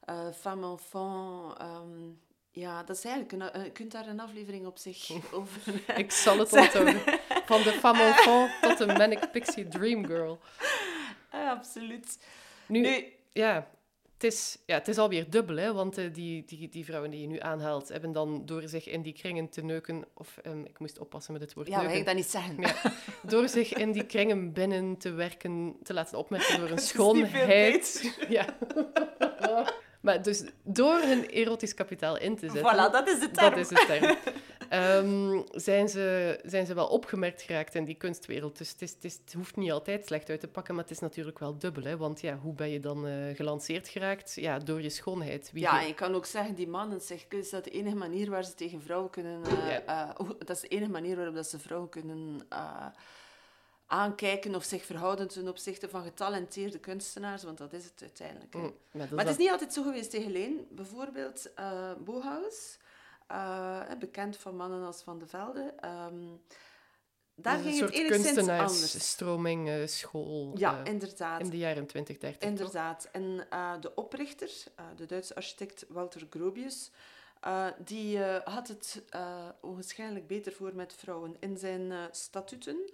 [0.08, 1.60] uh, femme enfant...
[1.60, 2.24] Um,
[2.56, 5.60] ja, dat is eigenlijk een, je kunt daar een aflevering op zich over.
[5.96, 7.00] Ik zal het onthouden.
[7.44, 10.38] Van de femme enfant tot de manic pixie dream girl.
[11.30, 12.18] Ah, absoluut.
[12.66, 13.68] Nu, nu, ja,
[14.12, 17.20] het is, ja, het is alweer dubbel, hè, want uh, die, die, die vrouwen die
[17.20, 20.78] je nu aanhaalt, hebben dan door zich in die kringen te neuken, of um, ik
[20.78, 21.92] moest oppassen met het woord ja, neuken.
[21.92, 22.60] Ja, ik dat niet zeggen.
[22.60, 22.74] Ja,
[23.22, 28.14] door zich in die kringen binnen te werken, te laten opmerken door een schoonheid.
[28.28, 28.56] Ja.
[30.06, 32.74] Maar dus door hun erotisch kapitaal in te zetten...
[32.74, 33.50] Voilà, dat is de term.
[33.50, 34.16] Dat is de term.
[35.04, 38.58] um, zijn, ze, zijn ze wel opgemerkt geraakt in die kunstwereld.
[38.58, 40.92] Dus het, is, het, is, het, hoeft niet altijd slecht uit te pakken, maar het
[40.92, 41.82] is natuurlijk wel dubbel.
[41.82, 41.96] Hè?
[41.96, 44.34] Want ja, hoe ben je dan uh, gelanceerd geraakt?
[44.34, 45.50] Ja, door je schoonheid.
[45.52, 48.44] Wie ja, je kan ook zeggen, die mannen zeggen, is dat de enige manier waar
[48.44, 49.40] ze tegen vrouwen kunnen...
[49.46, 50.14] Uh, ja.
[50.20, 52.40] uh, dat is de enige manier waarop dat ze vrouwen kunnen
[53.86, 58.54] aankijken of zich verhouden ten opzichte van getalenteerde kunstenaars, want dat is het uiteindelijk.
[58.54, 60.66] Mm, maar, maar het is niet altijd zo geweest tegen Leen.
[60.70, 62.78] Bijvoorbeeld uh, Bohaus,
[63.30, 65.74] uh, bekend van mannen als Van de Velde.
[66.10, 66.40] Um,
[67.34, 69.08] daar ging het enigszins anders.
[69.08, 70.52] stroming, uh, school.
[70.54, 71.40] Ja, inderdaad.
[71.40, 72.48] In de jaren 20, 30.
[72.48, 73.08] Inderdaad.
[73.12, 73.46] En
[73.80, 74.50] de oprichter,
[74.96, 76.90] de Duitse architect Walter Grobius,
[77.78, 79.02] die had het
[79.60, 81.36] onwaarschijnlijk beter voor met vrouwen.
[81.40, 82.90] In zijn statuten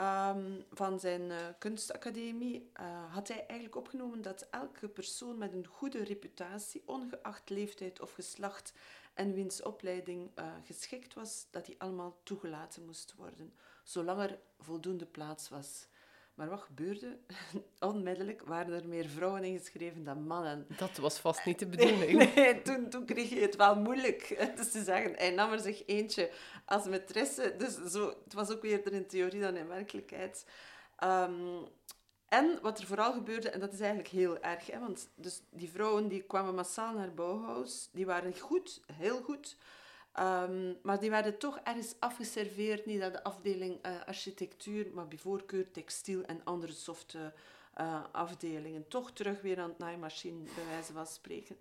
[0.00, 5.66] um, van zijn uh, kunstacademie uh, had hij eigenlijk opgenomen dat elke persoon met een
[5.66, 8.72] goede reputatie, ongeacht leeftijd of geslacht
[9.14, 13.52] en wiens opleiding uh, geschikt was, dat die allemaal toegelaten moest worden,
[13.82, 15.86] zolang er voldoende plaats was.
[16.34, 17.18] Maar wat gebeurde?
[17.78, 20.66] Onmiddellijk waren er meer vrouwen ingeschreven dan mannen.
[20.76, 22.34] Dat was vast niet de bedoeling.
[22.34, 24.36] Nee, toen, toen kreeg je het wel moeilijk.
[24.56, 26.30] Dus te zeggen, hij nam er zich eentje
[26.64, 27.56] als maîtresse.
[27.56, 30.46] Dus zo, het was ook weer in theorie dan in werkelijkheid.
[31.04, 31.66] Um,
[32.32, 35.70] en wat er vooral gebeurde, en dat is eigenlijk heel erg, hè, want dus die
[35.70, 39.56] vrouwen die kwamen massaal naar Bauhaus, die waren goed, heel goed,
[40.20, 45.18] Um, maar die werden toch ergens afgeserveerd, niet aan de afdeling uh, architectuur, maar bij
[45.18, 47.32] voorkeur textiel en andere softe
[47.80, 48.88] uh, afdelingen.
[48.88, 51.56] Toch terug weer aan het naaimachine, bij wijze van spreken.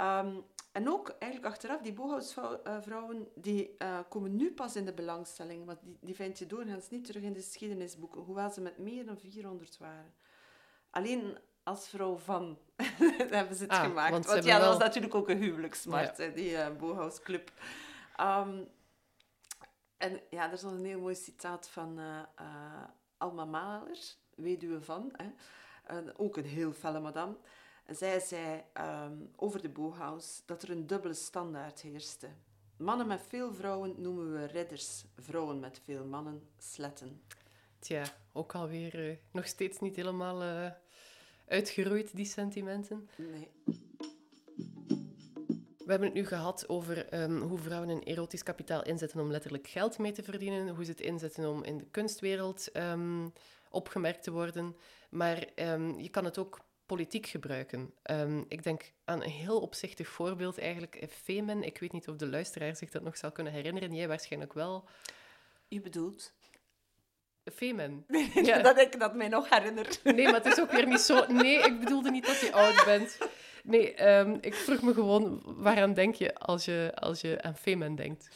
[0.00, 5.64] Um, en ook eigenlijk achteraf, die Bauhausvrouwen, die uh, komen nu pas in de belangstelling,
[5.64, 9.06] want die, die vind je doorgaans niet terug in de geschiedenisboeken, hoewel ze met meer
[9.06, 10.14] dan 400 waren.
[10.90, 12.58] Alleen als vrouw van
[13.30, 14.10] hebben ze het ah, gemaakt.
[14.10, 16.28] Want, want ja, dat was natuurlijk ook een huwelijksmarkt, ja.
[16.28, 17.52] die uh, Bohaus Club.
[18.20, 18.68] Um,
[19.96, 22.84] en ja, er is nog een heel mooi citaat van uh, uh,
[23.16, 23.98] Alma Mahler,
[24.34, 26.00] weduwe van, hè.
[26.16, 27.36] ook een heel felle madame.
[27.84, 28.62] En zij zei
[29.04, 32.28] um, over de Bohaus dat er een dubbele standaard heerste.
[32.76, 37.22] Mannen met veel vrouwen noemen we ridders, vrouwen met veel mannen sletten.
[37.78, 40.72] Tja, ook alweer uh, nog steeds niet helemaal
[41.48, 43.08] uitgeroeid, die sentimenten.
[43.16, 43.50] Nee.
[45.84, 49.68] We hebben het nu gehad over um, hoe vrouwen een erotisch kapitaal inzetten om letterlijk
[49.68, 53.32] geld mee te verdienen, hoe ze het inzetten om in de kunstwereld um,
[53.70, 54.76] opgemerkt te worden.
[55.10, 57.94] Maar um, je kan het ook politiek gebruiken.
[58.48, 61.62] ik denk aan een heel opzichtig voorbeeld eigenlijk, Femen.
[61.62, 63.94] Ik weet niet of de luisteraar zich dat nog zal kunnen herinneren.
[63.94, 64.88] Jij waarschijnlijk wel.
[65.68, 66.32] Je bedoelt?
[67.52, 68.04] Femen.
[68.42, 68.62] Ja.
[68.62, 69.98] dat ik dat mij nog herinner.
[70.02, 71.26] Nee, maar het is ook weer niet zo...
[71.26, 73.18] Nee, ik bedoelde niet dat je oud bent.
[73.64, 77.94] Nee, um, ik vroeg me gewoon, waaraan denk je als je, als je aan Femen
[77.94, 78.28] denkt?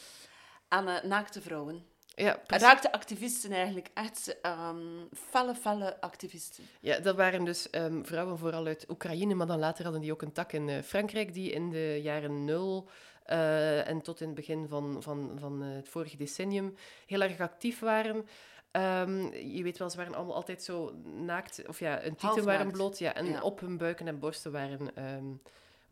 [0.67, 1.85] Aan uh, naakte vrouwen.
[2.15, 6.63] Ja, Raakte activisten eigenlijk, echt um, felle, felle activisten.
[6.81, 10.21] Ja, dat waren dus um, vrouwen vooral uit Oekraïne, maar dan later hadden die ook
[10.21, 12.89] een tak in uh, Frankrijk, die in de jaren nul
[13.27, 17.79] uh, en tot in het begin van, van, van het vorige decennium heel erg actief
[17.79, 18.25] waren.
[18.71, 22.71] Um, je weet wel, ze waren allemaal altijd zo naakt, of ja, hun tieten waren
[22.71, 23.41] bloot, ja, en ja.
[23.41, 25.41] op hun buiken en borsten waren um,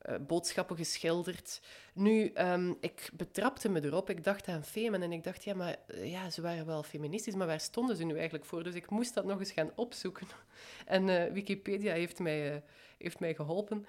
[0.10, 1.62] uh, boodschappen geschilderd.
[1.94, 5.76] Nu, um, ik betrapte me erop, ik dacht aan Femen en ik dacht, ja, maar
[5.88, 8.64] uh, ja, ze waren wel feministisch, maar waar stonden ze nu eigenlijk voor?
[8.64, 10.28] Dus ik moest dat nog eens gaan opzoeken.
[10.86, 12.64] En uh, Wikipedia heeft mij,
[12.98, 13.86] heeft mij geholpen.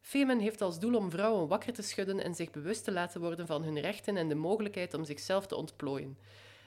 [0.00, 3.46] Femen heeft als doel om vrouwen wakker te schudden en zich bewust te laten worden
[3.46, 6.18] van hun rechten en de mogelijkheid om zichzelf te ontplooien.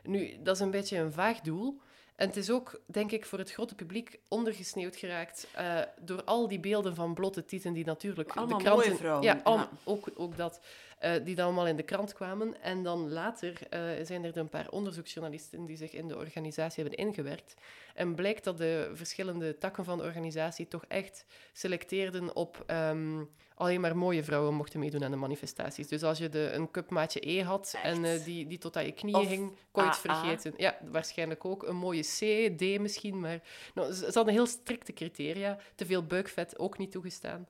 [0.05, 1.81] Nu, dat is een beetje een vaag doel.
[2.15, 6.47] En het is ook, denk ik, voor het grote publiek ondergesneeuwd geraakt uh, door al
[6.47, 8.87] die beelden van blote tieten die natuurlijk allemaal de kranten...
[8.87, 9.23] mooie vrouwen.
[9.23, 10.59] Ja, al, Ook, ook dat.
[11.03, 12.61] Uh, die dan allemaal in de krant kwamen.
[12.61, 17.05] En dan later uh, zijn er een paar onderzoeksjournalisten die zich in de organisatie hebben
[17.05, 17.53] ingewerkt.
[17.93, 23.81] En blijkt dat de verschillende takken van de organisatie toch echt selecteerden op um, alleen
[23.81, 25.87] maar mooie vrouwen mochten meedoen aan de manifestaties.
[25.87, 27.83] Dus als je de, een cupmaatje E had echt?
[27.83, 30.53] en uh, die, die tot aan je knieën of ging, kon je het vergeten.
[30.57, 31.63] Ja, waarschijnlijk ook.
[31.63, 33.41] Een mooie C, D misschien, maar
[33.73, 35.57] nou, ze, ze hadden heel strikte criteria.
[35.75, 37.47] Te veel buikvet ook niet toegestaan.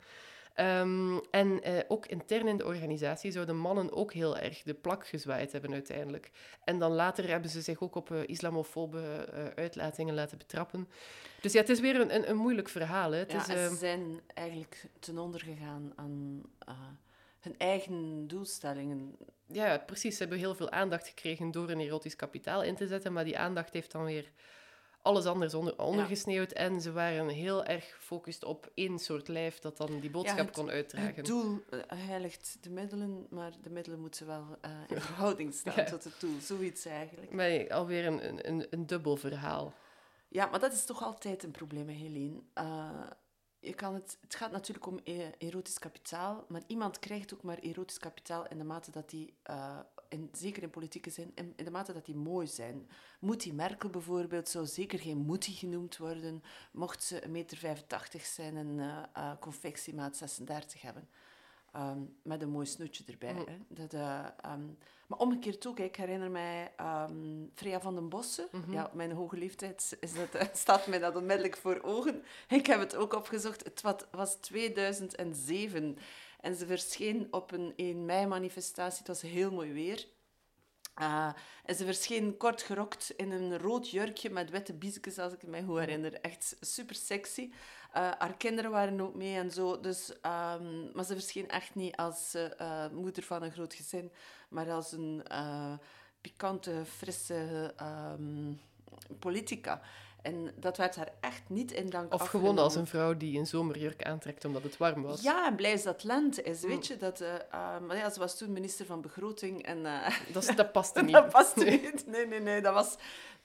[0.60, 5.08] Um, en uh, ook intern in de organisatie zouden mannen ook heel erg de plak
[5.08, 6.32] gezwaaid hebben uiteindelijk.
[6.64, 10.88] En dan later hebben ze zich ook op uh, islamofobe uh, uitlatingen laten betrappen.
[11.42, 13.12] Dus ja, het is weer een, een, een moeilijk verhaal.
[13.12, 13.18] Hè.
[13.18, 16.42] Het ja, is, ze zijn eigenlijk ten onder gegaan aan
[17.40, 19.16] hun eigen doelstellingen.
[19.48, 20.16] Ja, precies.
[20.16, 23.38] Ze hebben heel veel aandacht gekregen door een erotisch kapitaal in te zetten, maar die
[23.38, 24.32] aandacht heeft dan weer
[25.06, 26.50] alles anders onder, ondergesneeuwd.
[26.50, 26.56] Ja.
[26.56, 30.46] En ze waren heel erg gefocust op één soort lijf dat dan die boodschap ja,
[30.46, 31.16] het, kon uitdragen.
[31.16, 35.74] Het doel uh, heiligt de middelen, maar de middelen moeten wel uh, in verhouding staan
[35.84, 35.84] ja.
[35.84, 36.40] tot het doel.
[36.40, 37.32] Zoiets eigenlijk.
[37.32, 39.74] Maar alweer een, een, een dubbel verhaal.
[40.28, 42.42] Ja, maar dat is toch altijd een probleem, Helene.
[42.56, 42.90] Uh,
[43.60, 45.00] je kan het, het gaat natuurlijk om
[45.38, 49.34] erotisch kapitaal, maar iemand krijgt ook maar erotisch kapitaal in de mate dat hij
[50.32, 52.90] zeker in politieke zin, in, in, de mate dat die mooi zijn.
[53.20, 57.82] Moetie Merkel bijvoorbeeld zou zeker geen Moetie genoemd worden, mocht ze 1,85 meter
[58.22, 61.08] zijn en uh, uh, confectiemaat 36 hebben.
[61.78, 63.34] Um, met een mooi snoetje erbij.
[63.34, 63.46] Mm.
[63.46, 63.58] Hè.
[63.68, 66.72] Dat, uh, um, maar omgekeerd ook, ik herinner mij
[67.10, 68.48] um, Freya van den Bossen.
[68.52, 68.74] Mm -hmm.
[68.74, 72.24] Ja, mijn hoge leeftijd is dat, staat mij dat onmiddellijk voor ogen.
[72.48, 73.64] Ik heb het ook opgezocht.
[73.64, 75.98] Het was 2007.
[76.46, 78.98] En ze verscheen op een 1 mei-manifestatie.
[78.98, 80.06] Het was heel mooi weer.
[81.02, 81.32] Uh,
[81.66, 85.64] en ze verscheen kort gerokt in een rood jurkje met witte biesjes, als ik me
[85.64, 86.14] goed herinner.
[86.14, 87.50] Echt super sexy.
[87.52, 87.54] Uh,
[88.18, 89.80] haar kinderen waren ook mee en zo.
[89.80, 94.12] Dus, um, maar ze verscheen echt niet als uh, moeder van een groot gezin,
[94.50, 95.24] maar als een
[96.22, 98.60] pikante, frisse um,
[99.20, 99.82] politica.
[100.26, 103.46] En dat werd haar echt niet in dank Of gewoon als een vrouw die een
[103.46, 105.22] zomerjurk aantrekt omdat het warm was.
[105.22, 106.62] Ja, en blij is dat lente is.
[106.62, 106.70] Mm.
[106.70, 109.64] Weet je, dat, uh, uh, maar ja, ze was toen minister van Begroting.
[109.64, 111.14] En, uh, dat, dat paste niet.
[111.14, 111.82] dat paste nee.
[111.82, 112.08] niet.
[112.08, 112.62] Nee, nee, nee.
[112.62, 112.96] Dat was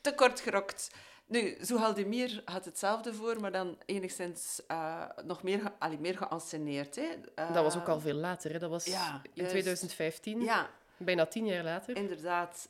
[0.01, 0.91] te kort gerokt.
[1.27, 4.63] Nu, Zohaldemir had hetzelfde voor, maar dan enigszins
[5.25, 6.97] nog meer, ge allee, meer geanceneerd.
[6.97, 7.09] Hè.
[7.35, 8.53] dat was ook al veel later.
[8.53, 8.59] Hè.
[8.59, 10.41] Dat was ja, in 2015.
[10.41, 10.71] Ja.
[10.97, 11.97] Bijna tien jaar later.
[11.97, 12.69] Inderdaad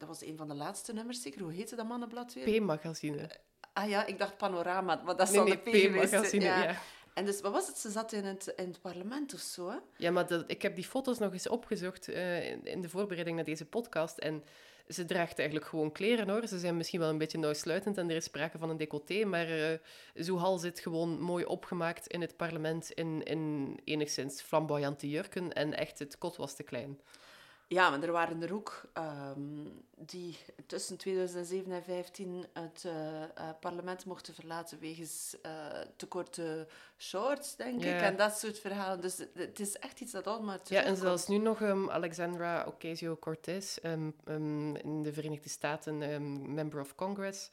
[0.00, 1.40] dat was een van de laatste nummers zeker.
[1.40, 2.60] Hoe heette dat mannenblad weer?
[2.60, 3.30] P-magazine.
[3.72, 6.62] Ah ja, ik dacht Panorama, maar dat is nee, al nee, de P-magazine, ja.
[6.62, 6.76] ja.
[7.14, 7.78] En dus, wat was het?
[7.78, 9.76] Ze zat in het, in het parlement of zo, hè?
[9.96, 13.36] Ja, maar dat, ik heb die foto's nog eens opgezocht uh, in, in, de voorbereiding
[13.36, 14.18] naar deze podcast.
[14.18, 14.44] En
[14.88, 16.46] ze draagt eigenlijk gewoon kleren, hoor.
[16.46, 19.48] Ze zijn misschien wel een beetje nauwsluitend en er is sprake van een decolleté, maar
[19.48, 19.78] uh,
[20.14, 25.98] Zoehal zit gewoon mooi opgemaakt in het parlement in, in enigszins flamboyante jurken en echt,
[25.98, 26.98] het kot was te klein.
[27.72, 28.82] Ja, maar er waren er ook
[29.36, 35.52] um, die tussen 2007 en 2015 het uh, uh, parlement mochten verlaten wegens uh,
[35.96, 36.66] te korte
[36.98, 38.00] shorts, denk ik.
[38.00, 39.00] En dat soort verhalen.
[39.00, 43.78] Dus het is echt iets dat allemaal Ja, en zelfs nu nog um, Alexandra Ocasio-Cortez
[43.82, 44.14] um,
[44.82, 45.98] in de Verenigde Staten,
[46.54, 47.50] member of Congress,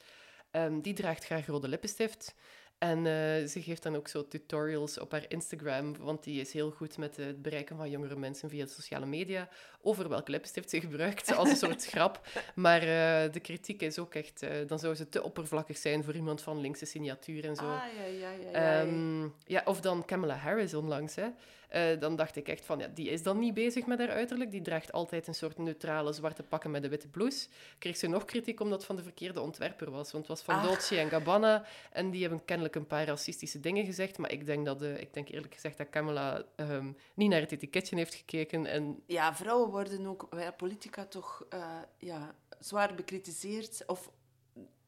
[0.81, 2.35] die draagt graag rode lippenstift.
[2.77, 6.71] En uh, ze geeft dan ook zo tutorials op haar Instagram, want die is heel
[6.71, 9.49] goed met het bereiken van jongere mensen via de sociale media,
[9.81, 12.27] over welke lipstift ze gebruikt, als een soort grap.
[12.55, 16.15] Maar uh, de kritiek is ook echt, uh, dan zou ze te oppervlakkig zijn voor
[16.15, 17.63] iemand van linkse signatuur en zo.
[17.63, 19.61] Ah, ja, ja, ja, ja, um, ja.
[19.65, 21.27] Of dan Kamala Harris onlangs, hè.
[21.75, 24.51] Uh, dan dacht ik echt van, ja, die is dan niet bezig met haar uiterlijk.
[24.51, 27.47] Die draagt altijd een soort neutrale zwarte pakken met een witte blouse.
[27.79, 30.11] Kreeg ze nog kritiek omdat het van de verkeerde ontwerper was.
[30.11, 30.63] Want het was van Ah.
[30.63, 31.65] Dolce en Gabbana.
[31.91, 34.17] En die hebben kennelijk een paar racistische dingen gezegd.
[34.17, 37.51] Maar ik denk, dat, uh, ik denk eerlijk gezegd dat Kamala um, niet naar het
[37.51, 38.65] etiketje heeft gekeken.
[38.65, 39.03] En...
[39.05, 41.65] Ja, vrouwen worden ook bij politica toch uh,
[41.97, 43.83] ja, zwaar bekritiseerd.
[43.85, 44.09] Of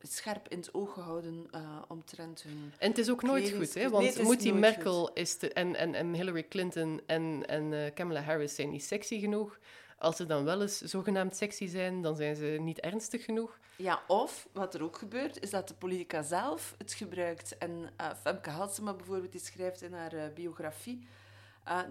[0.07, 3.89] scherp in het oog gehouden uh, omtrent hun En het is ook nooit goed, hè?
[3.89, 5.17] Want nee, Moetie Merkel goed.
[5.17, 9.19] is te, en, en, en Hillary Clinton en, en uh, Kamala Harris zijn niet sexy
[9.19, 9.59] genoeg.
[9.97, 13.59] Als ze dan wel eens zogenaamd sexy zijn, dan zijn ze niet ernstig genoeg.
[13.75, 17.57] Ja, of wat er ook gebeurt, is dat de politica zelf het gebruikt.
[17.57, 21.07] En uh, Femke Halsema bijvoorbeeld, die schrijft in haar biografie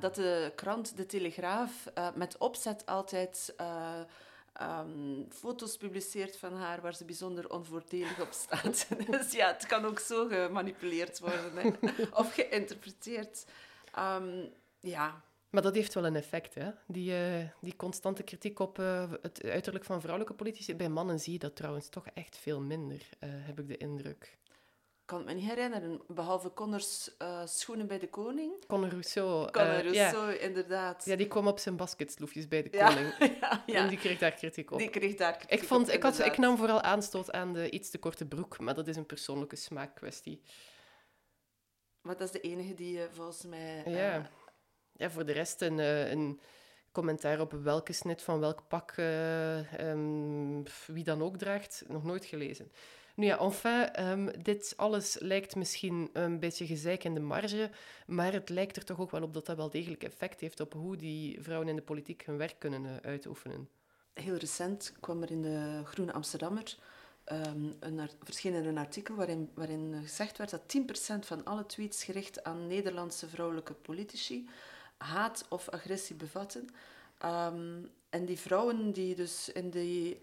[0.01, 3.55] dat de krant De Telegraaf met opzet altijd
[4.63, 8.89] um, foto's publiceert van haar waar ze bijzonder onvoordelig op staat.
[9.11, 11.93] dus ja, het kan ook zo gemanipuleerd worden hè?
[12.21, 13.45] of geïnterpreteerd.
[13.93, 14.47] Ehm,
[14.81, 15.23] ja.
[15.51, 16.71] Maar dat heeft wel een effect, hè?
[16.87, 20.75] Die, uh, die constante kritiek op uh, het uiterlijk van vrouwelijke politici.
[20.75, 24.39] Bij mannen zie je dat trouwens toch echt veel minder, uh, heb ik de indruk.
[25.09, 27.11] Ik kan het me niet herinneren, behalve Connors
[27.45, 28.67] schoenen bij de koning.
[28.67, 29.51] Conor Rousseau.
[29.51, 31.05] Conor Rousseau, inderdaad.
[31.05, 33.15] Ja, die kwam op zijn basketsloefjes bij de koning.
[33.19, 34.79] Ja, ja, En die kreeg daar kritiek op.
[34.79, 37.71] Die kreeg daar kritiek ik vond, op, ik, had, ik nam vooral aanstoot aan de
[37.71, 40.43] iets te korte broek, maar dat is een persoonlijke smaakkwestie.
[42.01, 43.83] Maar dat is de enige die volgens mij...
[43.87, 44.31] Ja
[44.93, 46.41] ja, voor de rest een, een
[46.93, 48.95] commentaar op welke snit van welk pak
[49.81, 52.73] um, wie dan ook draagt, nog nooit gelezen.
[53.19, 57.71] Nu ja, enfin, um, dit alles lijkt misschien een beetje gezeik in de marge,
[58.07, 60.73] maar het lijkt er toch ook wel op dat dat wel degelijk effect heeft op
[60.73, 63.69] hoe die vrouwen in de politiek hun werk kunnen uh, uitoefenen.
[64.13, 66.77] Heel recent kwam er in de Groene Amsterdammer
[67.33, 70.77] um, een, verscheen er een artikel waarin, waarin gezegd werd dat
[71.15, 74.49] 10% van alle tweets gericht aan Nederlandse vrouwelijke politici
[74.97, 76.69] haat of agressie bevatten.
[77.25, 80.21] Um, en die vrouwen die dus in die,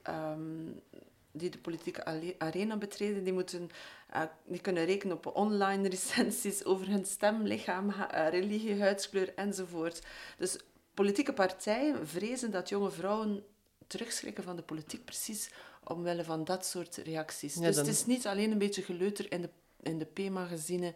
[1.38, 2.06] die de politieke
[2.38, 3.70] arena betreden, die, moeten,
[4.16, 10.02] uh, die kunnen rekenen op online recensies over hun stem, lichaam, uh, religie, huidskleur enzovoort.
[10.38, 10.58] Dus
[10.94, 13.44] politieke partijen vrezen dat jonge vrouwen
[13.88, 15.50] terugschrikken van de politiek, precies
[15.84, 17.56] omwille van dat soort reacties.
[17.56, 19.50] Ja, dus het is niet alleen een beetje geleuter in de,
[19.82, 20.94] in de P-magazine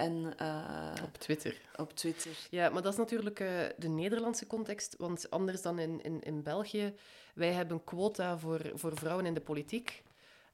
[0.00, 1.60] en, uh, op Twitter.
[1.76, 2.32] Op Twitter.
[2.50, 4.94] Ja, maar dat is natuurlijk uh, de Nederlandse context.
[4.98, 6.94] Want anders dan in, in, in België,
[7.34, 10.02] wij hebben quota voor, voor vrouwen in de politiek.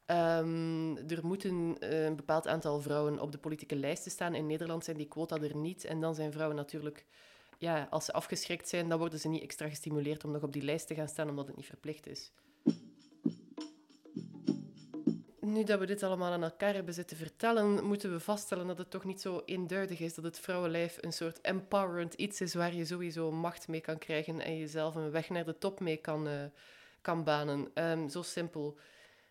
[0.06, 4.34] Um, er moeten uh, een bepaald aantal vrouwen op de politieke lijsten staan.
[4.34, 5.84] In Nederland zijn die quota er niet.
[5.84, 7.06] En dan zijn vrouwen natuurlijk,
[7.58, 10.62] ja, als ze afgeschrikt zijn, dan worden ze niet extra gestimuleerd om nog op die
[10.62, 12.32] lijst te gaan staan, omdat het niet verplicht is
[15.46, 18.90] nu dat we dit allemaal aan elkaar hebben zitten vertellen, moeten we vaststellen dat het
[18.90, 22.84] toch niet zo eenduidig is dat het vrouwenlijf een soort empowerend iets is waar je
[22.84, 26.44] sowieso macht mee kan krijgen en jezelf een weg naar de top mee kan, uh,
[27.00, 27.70] kan banen.
[27.74, 28.78] Um, zo simpel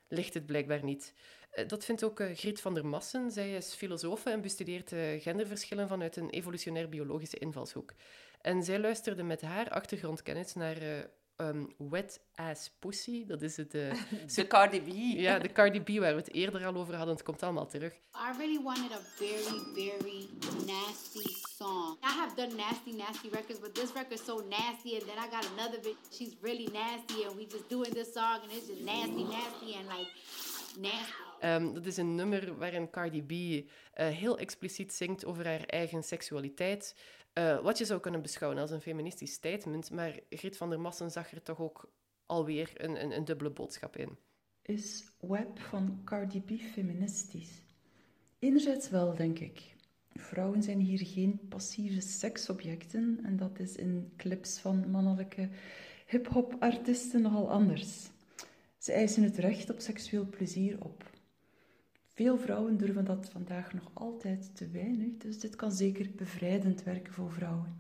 [0.08, 1.14] ligt het blijkbaar niet.
[1.56, 3.32] Uh, dat vindt ook uh, Griet van der Massen.
[3.32, 7.94] Zij is filosoof en bestudeert genderverschillen vanuit een evolutionair-biologische invalshoek.
[8.42, 13.26] En zij luisterde met haar achtergrondkennis naar um, Wet Ass Pussy.
[13.26, 13.76] Dat is het...
[13.76, 13.94] Uh,
[14.36, 14.88] de Cardi B.
[15.18, 17.16] Ja, de Cardi B, waar we het eerder al over hadden.
[17.16, 17.94] Het komt allemaal terug.
[17.94, 20.30] I really wanted a very, very
[20.66, 21.98] nasty song.
[22.04, 24.96] I have done nasty, nasty records, but this record's so nasty.
[24.96, 27.24] And then I got another bitch, she's really nasty.
[27.24, 30.08] And we just doing this song and it's just nasty, nasty and like...
[30.78, 31.24] Nasty.
[31.42, 36.04] Um, dat is een nummer waarin Cardi B uh, heel expliciet zingt over haar eigen
[36.04, 36.96] seksualiteit.
[37.38, 41.12] Uh, wat je zou kunnen beschouwen als een feministisch statement, maar Griet van der Massen
[41.12, 41.92] zag er toch ook
[42.26, 44.18] alweer een, een, een dubbele boodschap in.
[44.62, 47.62] Is Web van Cardi B feministisch?
[48.40, 49.76] Enerzijds wel, denk ik.
[50.14, 55.50] Vrouwen zijn hier geen passieve seksobjecten en dat is in clips van mannelijke
[56.06, 58.10] hip-hop artiesten nogal anders.
[58.78, 61.10] Ze eisen het recht op seksueel plezier op.
[62.16, 67.14] Veel vrouwen durven dat vandaag nog altijd te weinig, dus dit kan zeker bevrijdend werken
[67.14, 67.76] voor vrouwen.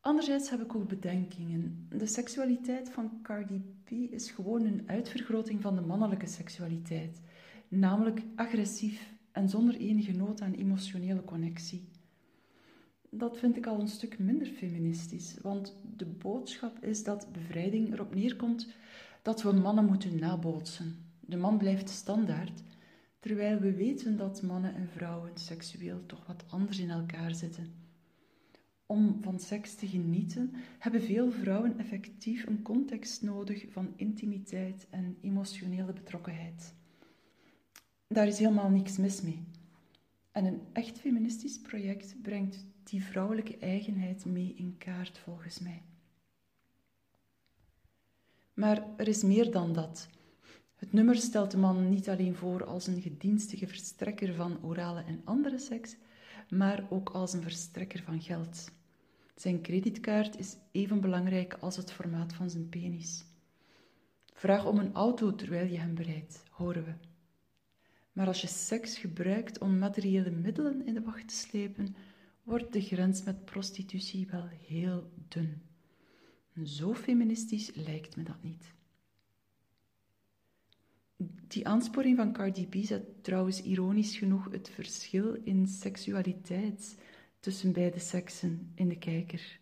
[0.00, 1.86] Anderzijds heb ik ook bedenkingen.
[1.88, 7.20] De seksualiteit van Cardi B is gewoon een uitvergroting van de mannelijke seksualiteit,
[7.68, 11.88] namelijk agressief en zonder enige nood aan emotionele connectie.
[13.10, 18.14] Dat vind ik al een stuk minder feministisch, want de boodschap is dat bevrijding erop
[18.14, 18.68] neerkomt
[19.22, 22.62] dat we mannen moeten nabootsen, de man blijft standaard,
[23.20, 27.74] terwijl we weten dat mannen en vrouwen seksueel toch wat anders in elkaar zitten.
[28.86, 35.16] Om van seks te genieten hebben veel vrouwen effectief een context nodig van intimiteit en
[35.20, 36.74] emotionele betrokkenheid.
[38.08, 39.44] Daar is helemaal niks mis mee.
[40.32, 45.82] En een echt feministisch project brengt die vrouwelijke eigenheid mee in kaart, volgens mij.
[48.54, 50.08] Maar er is meer dan dat.
[50.76, 55.20] Het nummer stelt de man niet alleen voor als een gedienstige verstrekker van orale en
[55.24, 55.96] andere seks,
[56.48, 58.70] maar ook als een verstrekker van geld.
[59.34, 63.24] Zijn creditkaart is even belangrijk als het formaat van zijn penis.
[64.32, 66.92] Vraag om een auto terwijl je hem bereidt, horen we.
[68.12, 71.96] Maar als je seks gebruikt om materiële middelen in de wacht te slepen,
[72.42, 75.62] wordt de grens met prostitutie wel heel dun.
[76.64, 78.74] Zo feministisch lijkt me dat niet.
[81.48, 86.98] Die aansporing van Cardi B zet trouwens ironisch genoeg het verschil in seksualiteit
[87.40, 89.60] tussen beide seksen in de kijker.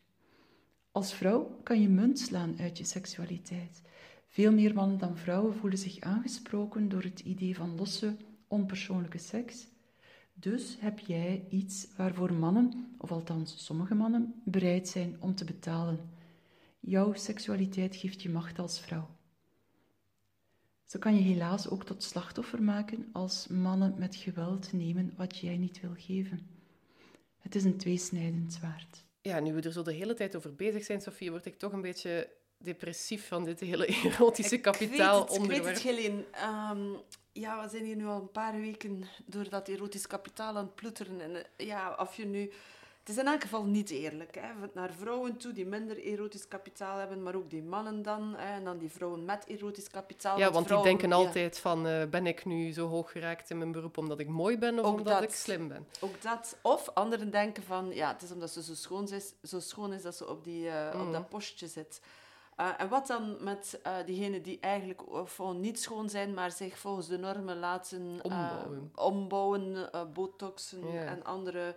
[0.92, 3.82] Als vrouw kan je munt slaan uit je seksualiteit.
[4.28, 8.16] Veel meer mannen dan vrouwen voelen zich aangesproken door het idee van losse,
[8.48, 9.66] onpersoonlijke seks,
[10.36, 15.98] Dus heb jij iets waarvoor mannen, of althans sommige mannen, bereid zijn om te betalen.
[16.80, 19.08] Jouw seksualiteit geeft je macht als vrouw.
[20.84, 25.56] Zo kan je helaas ook tot slachtoffer maken als mannen met geweld nemen wat jij
[25.56, 26.48] niet wil geven.
[27.38, 29.04] Het is een tweesnijdend zwaard.
[29.20, 31.72] Ja, nu we er zo de hele tijd over bezig zijn, Sofie, word ik toch
[31.72, 32.28] een beetje
[32.58, 35.60] depressief van dit hele erotische kapitaal onderwerp.
[35.60, 36.24] Ik weet het, Helene.
[36.30, 36.92] Ehm,
[37.32, 40.74] ja, we zijn hier nu al een paar weken door dat erotisch kapitaal aan het
[40.74, 41.20] ploeteren.
[41.20, 42.52] En eh, ja, of je nu...
[43.04, 44.34] Het is in elk geval niet eerlijk.
[44.34, 44.68] Hè.
[44.74, 48.34] Naar vrouwen toe die minder erotisch kapitaal hebben, maar ook die mannen dan.
[48.36, 48.54] Hè.
[48.54, 50.38] En dan die vrouwen met erotisch kapitaal.
[50.38, 53.72] Ja, want die denken altijd van, uh, ben ik nu zo hoog geraakt in mijn
[53.72, 55.86] beroep omdat ik mooi ben of omdat ik slim ben?
[56.00, 56.56] Ook dat.
[56.62, 60.02] Of anderen denken van, ja, het is omdat ze zo schoon is, zo schoon is
[60.02, 61.12] dat ze op, die, uh, op mm.
[61.12, 62.00] dat postje zit.
[62.60, 66.78] Uh, en wat dan met uh, diegenen die eigenlijk gewoon niet schoon zijn, maar zich
[66.78, 71.74] volgens de normen laten ombouwen, ombouwen botoxen en andere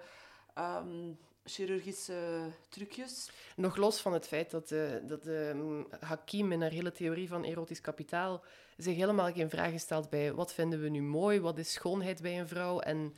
[0.60, 3.30] um, chirurgische trucjes.
[3.55, 7.28] Nog los van het feit dat, de, dat de um, Hakim in haar hele theorie
[7.28, 8.43] van erotisch kapitaal
[8.78, 12.39] zich helemaal geen vragen stelt bij wat vinden we nu mooi, wat is schoonheid bij
[12.39, 13.16] een vrouw en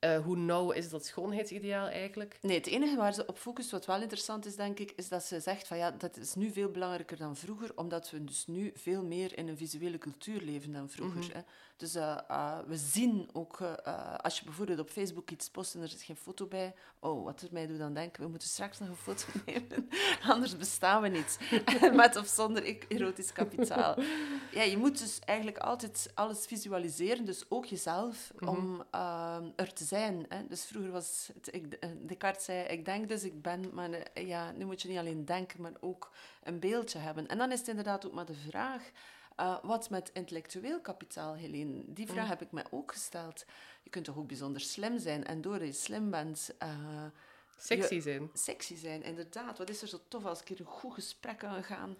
[0.00, 2.38] uh, hoe nauw is dat schoonheidsideaal eigenlijk?
[2.40, 5.24] Nee, het enige waar ze op focust, wat wel interessant is, denk ik, is dat
[5.24, 8.72] ze zegt van ja, dat is nu veel belangrijker dan vroeger, omdat we dus nu
[8.74, 11.24] veel meer in een visuele cultuur leven dan vroeger.
[11.24, 11.44] Mm -hmm.
[11.76, 13.60] Dus uh, uh, we zien ook,
[14.16, 17.40] als je bijvoorbeeld op Facebook iets post en er zit geen foto bij, oh, wat
[17.40, 19.88] het mij doet dan denken, we moeten straks nog een foto nemen,
[20.22, 21.38] anders bestaan we niet.
[21.94, 23.96] Met of zonder erotisch kapitaal.
[24.52, 28.56] ja, je moet dus eigenlijk altijd alles visualiseren, dus ook jezelf, mm -hmm.
[28.56, 28.84] om
[29.56, 30.26] er te zijn.
[30.28, 30.46] Hè.
[30.46, 34.64] Dus vroeger was het, ik, Descartes zei, ik denk dus ik ben, maar ja, nu
[34.64, 36.10] moet je niet alleen denken, maar ook
[36.42, 37.26] een beeldje hebben.
[37.26, 38.90] En dan is het inderdaad ook maar de vraag
[39.40, 41.82] uh, wat met intellectueel kapitaal, Helene?
[41.86, 42.30] Die vraag mm.
[42.30, 43.44] heb ik mij ook gesteld.
[43.82, 46.54] Je kunt toch ook bijzonder slim zijn en door je slim bent...
[46.62, 47.04] Uh,
[47.56, 48.30] sexy zijn.
[48.32, 49.58] Sexy zijn, inderdaad.
[49.58, 51.96] Wat is er zo tof als een keer een goed gesprek kan gaan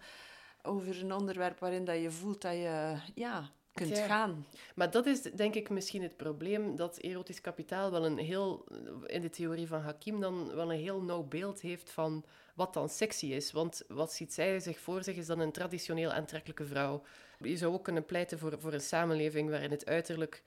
[0.61, 4.45] over een onderwerp waarin dat je voelt dat je ja, kunt gaan.
[4.75, 8.65] Maar dat is denk ik misschien het probleem, dat erotisch kapitaal wel een heel,
[9.05, 12.89] in de theorie van Hakim dan wel een heel nauw beeld heeft van wat dan
[12.89, 13.51] sexy is.
[13.51, 17.03] Want wat ziet zij zich voor zich is dan een traditioneel aantrekkelijke vrouw.
[17.39, 20.43] Je zou ook kunnen pleiten voor, voor een samenleving waarin het uiterlijk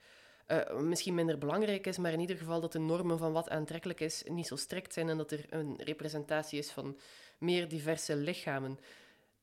[0.47, 3.99] uh, misschien minder belangrijk is, maar in ieder geval dat de normen van wat aantrekkelijk
[3.99, 6.97] is niet zo strikt zijn en dat er een representatie is van
[7.37, 8.79] meer diverse lichamen.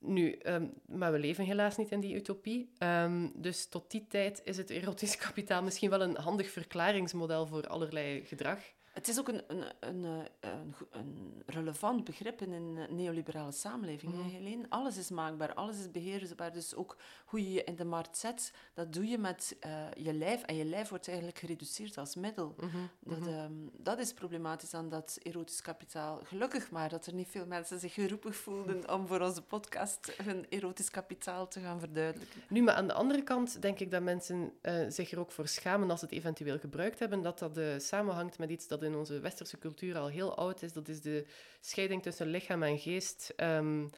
[0.03, 2.73] Nu, um, maar we leven helaas niet in die utopie.
[2.79, 7.67] Um, dus tot die tijd is het erotisch kapitaal misschien wel een handig verklaringsmodel voor
[7.67, 8.59] allerlei gedrag.
[9.01, 10.05] Het is ook een, een, een,
[10.41, 10.51] eh,
[10.91, 14.15] een, relevant begrip in een neoliberale samenleving.
[14.15, 14.23] Mm.
[14.23, 16.53] Helene, alles is maakbaar, alles is beheersbaar.
[16.53, 20.13] Dus ook hoe je je in de markt zet, dat doe je met uh, je
[20.13, 20.43] lijf.
[20.43, 22.55] En je lijf wordt eigenlijk gereduceerd als middel.
[22.61, 22.91] Mm -hmm.
[23.01, 26.21] dat, um, dat, is problematisch aan dat erotisch kapitaal.
[26.25, 30.47] Gelukkig maar dat er niet veel mensen zich geroepig voelden om voor onze podcast hun
[30.49, 32.41] erotisch kapitaal te gaan verduidelijken.
[32.49, 35.49] Nu, maar aan de andere kant denk ik dat mensen uh, zich er ook voor
[35.49, 38.90] schamen als ze het eventueel gebruikt hebben, dat dat uh, samenhangt met iets dat in
[38.95, 40.73] onze westerse cultuur al heel oud is.
[40.73, 41.27] Dat is de
[41.61, 43.35] scheiding tussen lichaam en geest.
[43.37, 43.91] Um,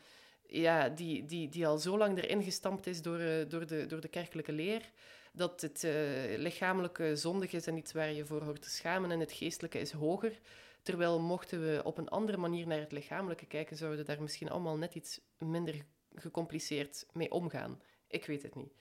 [0.47, 4.01] ja, die, die, die al zo lang erin gestampt is door, uh, door, de, door
[4.01, 4.91] de kerkelijke leer.
[5.33, 5.93] Dat het uh,
[6.37, 9.11] lichamelijke zondig is en iets waar je voor hoort te schamen.
[9.11, 10.41] En het geestelijke is hoger.
[10.83, 14.51] Terwijl mochten we op een andere manier naar het lichamelijke kijken, zouden we daar misschien
[14.51, 15.75] allemaal net iets minder
[16.15, 17.81] gecompliceerd mee omgaan.
[18.09, 18.73] Ik weet het niet.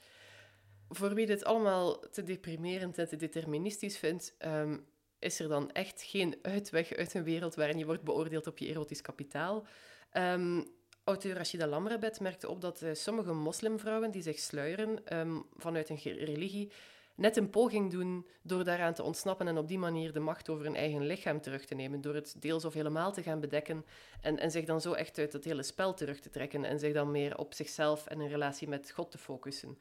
[0.89, 4.85] Voor wie dit allemaal te deprimerend en te deterministisch vindt, um,
[5.21, 8.67] is er dan echt geen uitweg uit een wereld waarin je wordt beoordeeld op je
[8.67, 9.65] erotisch kapitaal.
[10.13, 10.65] Um,
[11.03, 15.97] auteur Rashida Lamrabet merkte op dat uh, sommige moslimvrouwen die zich sluieren um, vanuit een
[16.03, 16.71] religie
[17.15, 20.65] net een poging doen door daaraan te ontsnappen en op die manier de macht over
[20.65, 23.85] hun eigen lichaam terug te nemen, door het deels of helemaal te gaan bedekken
[24.21, 26.93] en, en zich dan zo echt uit het hele spel terug te trekken en zich
[26.93, 29.77] dan meer op zichzelf en een relatie met God te focussen.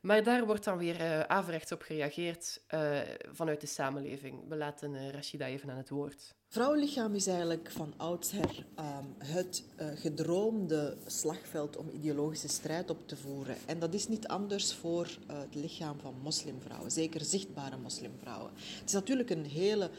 [0.00, 2.98] Maar daar wordt dan weer uh, averechts op gereageerd uh,
[3.32, 4.48] vanuit de samenleving.
[4.48, 6.34] We laten uh, Rashida even aan het woord.
[6.48, 13.56] Vrouwenlichaam is eigenlijk van oudsher um, het gedroomde slagveld om ideologische strijd op te voeren.
[13.66, 18.52] En dat is niet anders voor het lichaam van moslimvrouwen, zeker zichtbare moslimvrouwen.
[18.54, 19.90] Het is natuurlijk een hele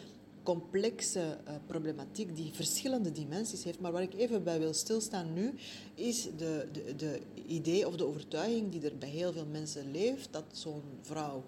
[0.43, 3.79] complexe uh, problematiek die verschillende dimensies heeft.
[3.79, 5.53] Maar waar ik even bij wil stilstaan nu,
[5.95, 10.33] is de, de, de idee of de overtuiging die er bij heel veel mensen leeft,
[10.33, 11.43] dat zo'n vrouw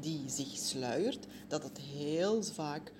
[0.00, 2.92] die zich sluiert, dat dat heel vaak,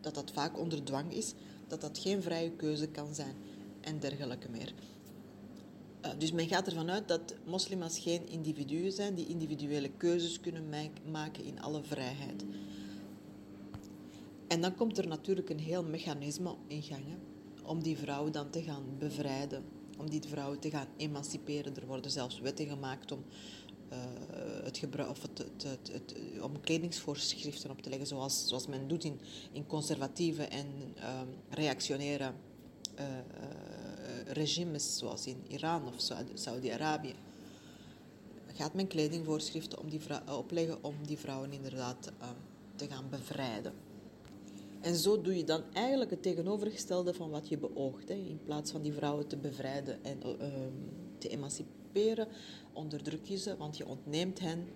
[0.00, 1.32] dat dat vaak onder dwang is,
[1.68, 3.34] dat dat geen vrije keuze kan zijn
[3.80, 4.74] en dergelijke meer.
[6.04, 10.68] Uh, dus men gaat ervan uit dat moslims geen individuen zijn die individuele keuzes kunnen
[11.10, 12.44] maken in alle vrijheid.
[14.52, 17.04] En dan komt er natuurlijk een heel mechanisme in gang
[17.64, 19.64] om die vrouw dan te gaan bevrijden,
[19.98, 21.76] om die vrouw te gaan emanciperen.
[21.76, 23.24] Er worden zelfs wetten gemaakt om,
[23.92, 23.98] uh,
[24.64, 29.20] het of het, het, het, om kledingsvoorschriften op te leggen, zoals, zoals men doet in,
[29.52, 32.32] in conservatieve en uh, reactionaire
[32.98, 33.04] uh,
[34.26, 35.94] regimes, zoals in Iran of
[36.34, 37.14] Saudi-Arabië.
[38.52, 40.00] Gaat men kledingvoorschriften om die
[40.36, 42.12] opleggen om die vrouwen inderdaad
[42.76, 43.90] te gaan bevrijden.
[44.82, 48.10] En zo doe je dan eigenlijk het tegenovergestelde van wat je beoogt.
[48.10, 50.46] In plaats van die vrouwen te bevrijden en uh,
[51.18, 52.28] te emanciperen,
[52.72, 54.66] onderdruk je ze, want je ontneemt hen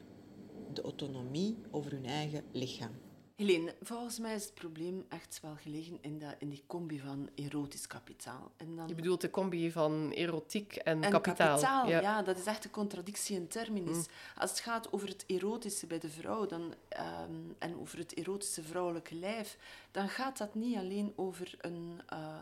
[0.72, 3.05] de autonomie over hun eigen lichaam.
[3.36, 7.28] Helene, volgens mij is het probleem echt wel gelegen in, dat, in die combi van
[7.34, 8.52] erotisch kapitaal.
[8.56, 8.88] En dan...
[8.88, 11.60] Je bedoelt de combi van erotiek en, en kapitaal.
[11.60, 12.22] kapitaal ja.
[12.22, 13.96] dat is echt een contradictie in terminis.
[13.96, 14.04] Mm.
[14.36, 16.74] Als het gaat over het erotische bij de vrouw dan,
[17.22, 19.58] um, en over het erotische vrouwelijke lijf,
[19.90, 22.40] dan gaat dat niet alleen over een uh,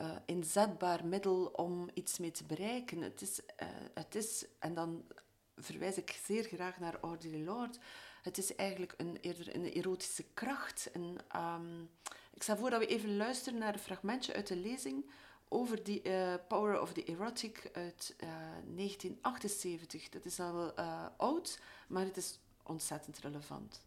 [0.00, 3.02] uh, inzetbaar middel om iets mee te bereiken.
[3.02, 5.04] Het is, uh, het is en dan
[5.56, 7.78] verwijs ik zeer graag naar Audre Lorde
[8.22, 10.90] het is eigenlijk een, eerder een erotische kracht.
[10.92, 11.90] En, um,
[12.34, 15.04] ik stel voor dat we even luisteren naar een fragmentje uit de lezing
[15.48, 18.28] over die uh, Power of the Erotic uit uh,
[18.76, 20.08] 1978.
[20.08, 23.82] Dat is al wel uh, oud, maar het is ontzettend relevant.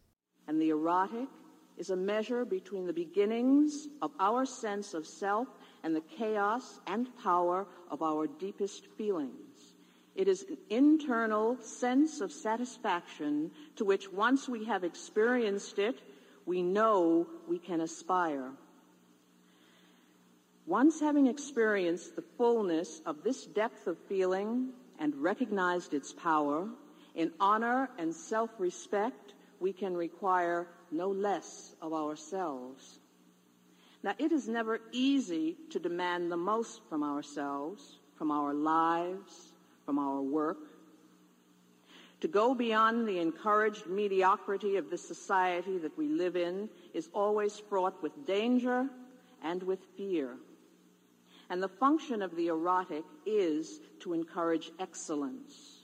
[0.46, 1.28] And the erotic
[1.76, 5.48] is a measure between the beginnings of our sense of self
[5.82, 9.53] and the chaos and power of our deepest feelings.
[10.16, 16.00] It is an internal sense of satisfaction to which, once we have experienced it,
[16.46, 18.52] we know we can aspire.
[20.66, 26.70] Once having experienced the fullness of this depth of feeling and recognized its power,
[27.16, 33.00] in honor and self respect, we can require no less of ourselves.
[34.04, 39.53] Now, it is never easy to demand the most from ourselves, from our lives,
[39.86, 40.58] from our work,
[42.22, 47.60] to go beyond the encouraged mediocrity of the society that we live in is always
[47.60, 48.88] fraught with danger
[49.44, 50.38] and with fear.
[51.50, 55.82] And the function of the erotic is to encourage excellence.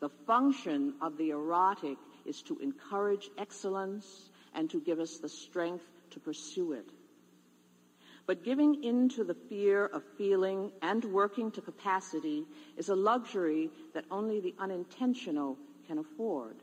[0.00, 1.96] The function of the erotic
[2.26, 6.90] is to encourage excellence and to give us the strength to pursue it.
[8.26, 12.46] But giving in to the fear of feeling and working to capacity
[12.76, 16.56] is a luxury that only the unintentional can afford.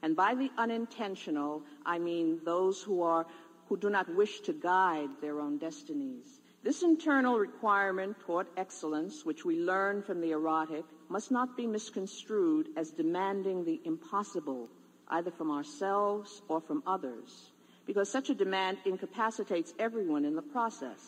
[0.00, 3.26] And by the unintentional, I mean those who are
[3.68, 6.40] who do not wish to guide their own destinies.
[6.62, 12.68] This internal requirement toward excellence, which we learn from the erotic, must not be misconstrued
[12.76, 14.68] as demanding the impossible,
[15.08, 17.53] either from ourselves or from others
[17.84, 21.00] because such a demand incapacitates everyone in the process.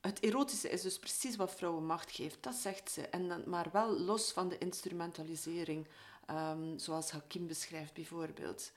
[0.00, 3.08] Het erotische is dus precies wat vrouwen macht geeft, dat zegt ze.
[3.08, 5.86] En dan, maar wel los van de instrumentalisering,
[6.30, 8.72] um, zoals Hakim beschrijft bijvoorbeeld.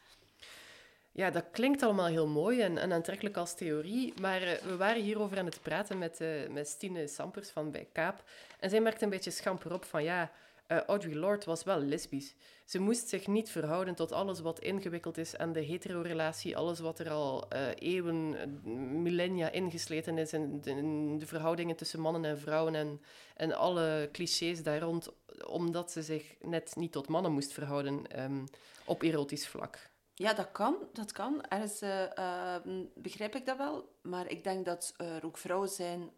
[1.12, 5.02] Ja, dat klinkt allemaal heel mooi en, en aantrekkelijk als theorie, maar uh, we waren
[5.02, 8.24] hierover aan het praten met, uh, met Stine Sampers van bij Kaap.
[8.60, 10.32] En zij merkte een beetje schamper op van ja,
[10.68, 12.36] uh, Audre Lorde was wel lesbisch.
[12.66, 17.00] Ze moest zich niet verhouden tot alles wat ingewikkeld is aan de hetero-relatie, alles wat
[17.00, 18.60] er al uh, eeuwen,
[19.02, 23.02] millennia ingesleten is in de, in de, verhoudingen tussen mannen en vrouwen en,
[23.36, 25.10] en alle clichés daar rond,
[25.48, 28.44] omdat ze zich net niet tot mannen moest verhouden um,
[28.86, 29.90] op erotisch vlak.
[30.14, 30.76] Ja, dat kan.
[30.94, 31.44] Dat kan.
[31.44, 32.56] Ergens uh,
[32.96, 33.90] begrijp ik dat wel.
[34.02, 36.10] Maar ik denk dat er ook vrouwen zijn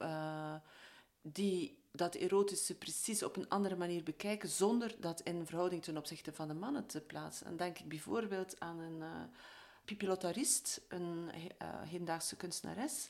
[1.22, 6.34] die dat erotische precies op een andere manier bekijken, zonder dat in verhouding ten opzichte
[6.34, 7.48] van de mannen te plaatsen.
[7.48, 9.08] En denk ik bijvoorbeeld aan een uh,
[9.86, 11.30] Pipi Lottarist, een
[11.62, 13.10] uh, hedendaagse kunstenares,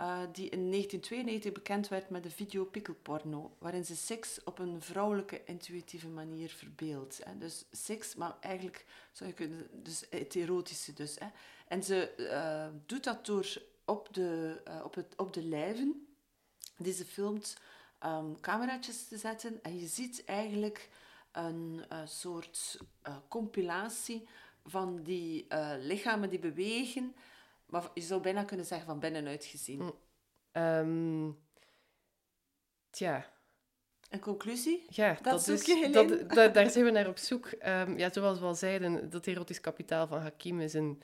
[0.00, 4.82] uh, die in 1992 bekend werd met de video Pikkelporno, waarin ze seks op een
[4.82, 7.22] vrouwelijke, intuïtieve manier verbeeldt.
[7.38, 11.18] Dus seks, maar eigenlijk zou je kunnen, dus het erotische dus.
[11.18, 11.26] Hè.
[11.68, 12.12] En ze
[12.86, 16.08] doet dat door op de, op, het, op de lijven
[16.76, 17.56] die ze filmt
[18.04, 19.62] um, cameraatjes te zetten.
[19.62, 20.88] En je ziet eigenlijk
[21.32, 22.78] een uh, soort
[23.08, 24.28] uh, compilatie
[24.64, 27.14] van die uh, lichamen die bewegen.
[27.66, 29.80] Maar je zou bijna kunnen zeggen van binnenuit gezien.
[29.80, 30.62] Mm.
[30.62, 31.38] Um,
[32.90, 33.36] tja.
[34.08, 34.86] Een conclusie?
[34.88, 37.46] Ja, dat, dat is, je, dat, dat, daar zijn we naar op zoek.
[37.46, 41.02] Um, ja, zoals we al zeiden, dat erotisch kapitaal van Hakim is een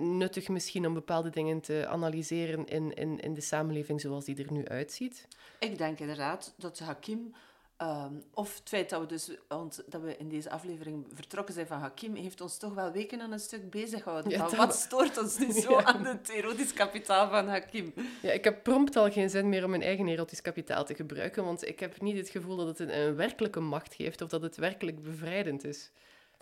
[0.00, 4.52] nuttig misschien om bepaalde dingen te analyseren in, in, in de samenleving zoals die er
[4.52, 5.28] nu uitziet?
[5.58, 7.34] Ik denk inderdaad dat Hakim
[7.76, 11.66] Ehm, of het feit dat we, dus, want, dat we in deze aflevering vertrokken zijn
[11.66, 14.30] van Hakim, heeft ons toch wel weken aan een stuk bezig gehouden.
[14.30, 15.84] Ja, wat stoort ons nu zo Ja.
[15.84, 17.92] aan het erotisch kapitaal van Hakim?
[18.22, 21.44] Ja, ik heb prompt al geen zin meer om mijn eigen erotisch kapitaal te gebruiken,
[21.44, 24.42] want ik heb niet het gevoel dat het een, een werkelijke macht geeft of dat
[24.42, 25.90] het werkelijk bevrijdend is.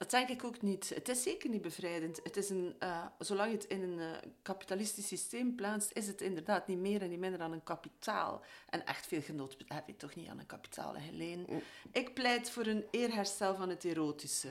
[0.05, 0.93] Dat denk ik ook niet.
[0.95, 2.21] Het is zeker niet bevrijdend.
[2.23, 6.21] Het is een, eh, zolang je het in een eh, kapitalistisch systeem plaatst, is het
[6.21, 8.43] inderdaad niet meer en niet minder dan een kapitaal.
[8.69, 11.45] En echt veel genot heb je toch niet aan een kapitaal, Helene?
[11.93, 14.49] Ik pleit voor een eerherstel van het erotische.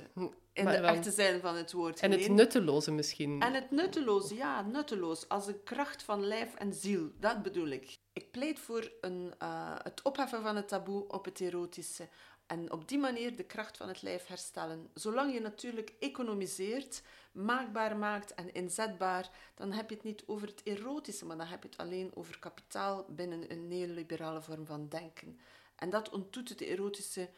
[0.53, 1.99] In maar de echte zin van het woord.
[1.99, 3.41] En het nutteloze misschien.
[3.41, 5.29] En het nutteloos, ja, nutteloos.
[5.29, 7.97] Als een kracht van lijf en ziel, dat bedoel ik.
[8.13, 12.07] Ik pleit voor een, eh, het opheffen van het taboe op het erotische.
[12.53, 14.89] En op die manier de kracht van het lijf herstellen.
[14.93, 20.61] Zolang je natuurlijk economiseert, maakbaar maakt en inzetbaar, dan heb je het niet over het
[20.63, 25.39] erotische, maar dan heb je het alleen over kapitaal binnen een neoliberale vorm van denken.
[25.75, 27.29] En dat ontdoet het erotische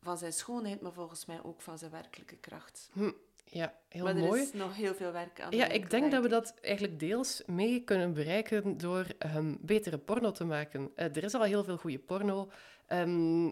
[0.00, 2.90] van zijn schoonheid, maar volgens mij ook van zijn werkelijke kracht.
[2.92, 3.10] Hm,
[3.44, 4.42] ja, heel maar er mooi.
[4.42, 5.56] is nog heel veel werk aan.
[5.56, 9.98] Ja, de ik denk dat we dat eigenlijk deels mee kunnen bereiken door ehm, betere
[9.98, 10.90] porno te maken.
[10.94, 12.50] Eh, er is al heel veel goede porno.
[12.86, 13.46] Ehm,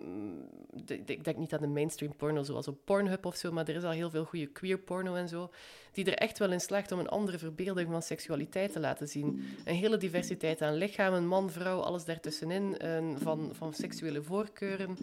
[0.87, 3.83] ik denk niet aan de mainstream porno zoals op Pornhub of zo, maar er is
[3.83, 5.51] al heel veel goede queer porno en zo,
[5.93, 9.45] die er echt wel in slaagt om een andere verbeelding van seksualiteit te laten zien.
[9.64, 14.97] Een hele diversiteit aan lichamen, man, vrouw, alles daartussenin, en van, van seksuele voorkeuren.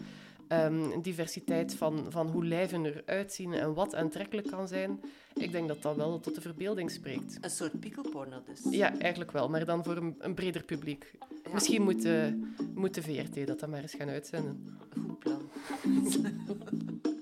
[0.50, 5.00] Een diversiteit van, van hoe lijven eruit zien en wat aantrekkelijk kan zijn.
[5.34, 7.38] Ik denk dat dat wel tot de verbeelding spreekt.
[7.40, 8.60] Een soort pikkelporno dus.
[8.70, 11.12] Ja, eigenlijk wel, maar dan voor een, een breder publiek.
[11.44, 11.52] Ja.
[11.52, 14.78] Misschien moet, de- moet de VRT dat dan maar eens gaan uitzenden.
[15.06, 15.40] Goed plan.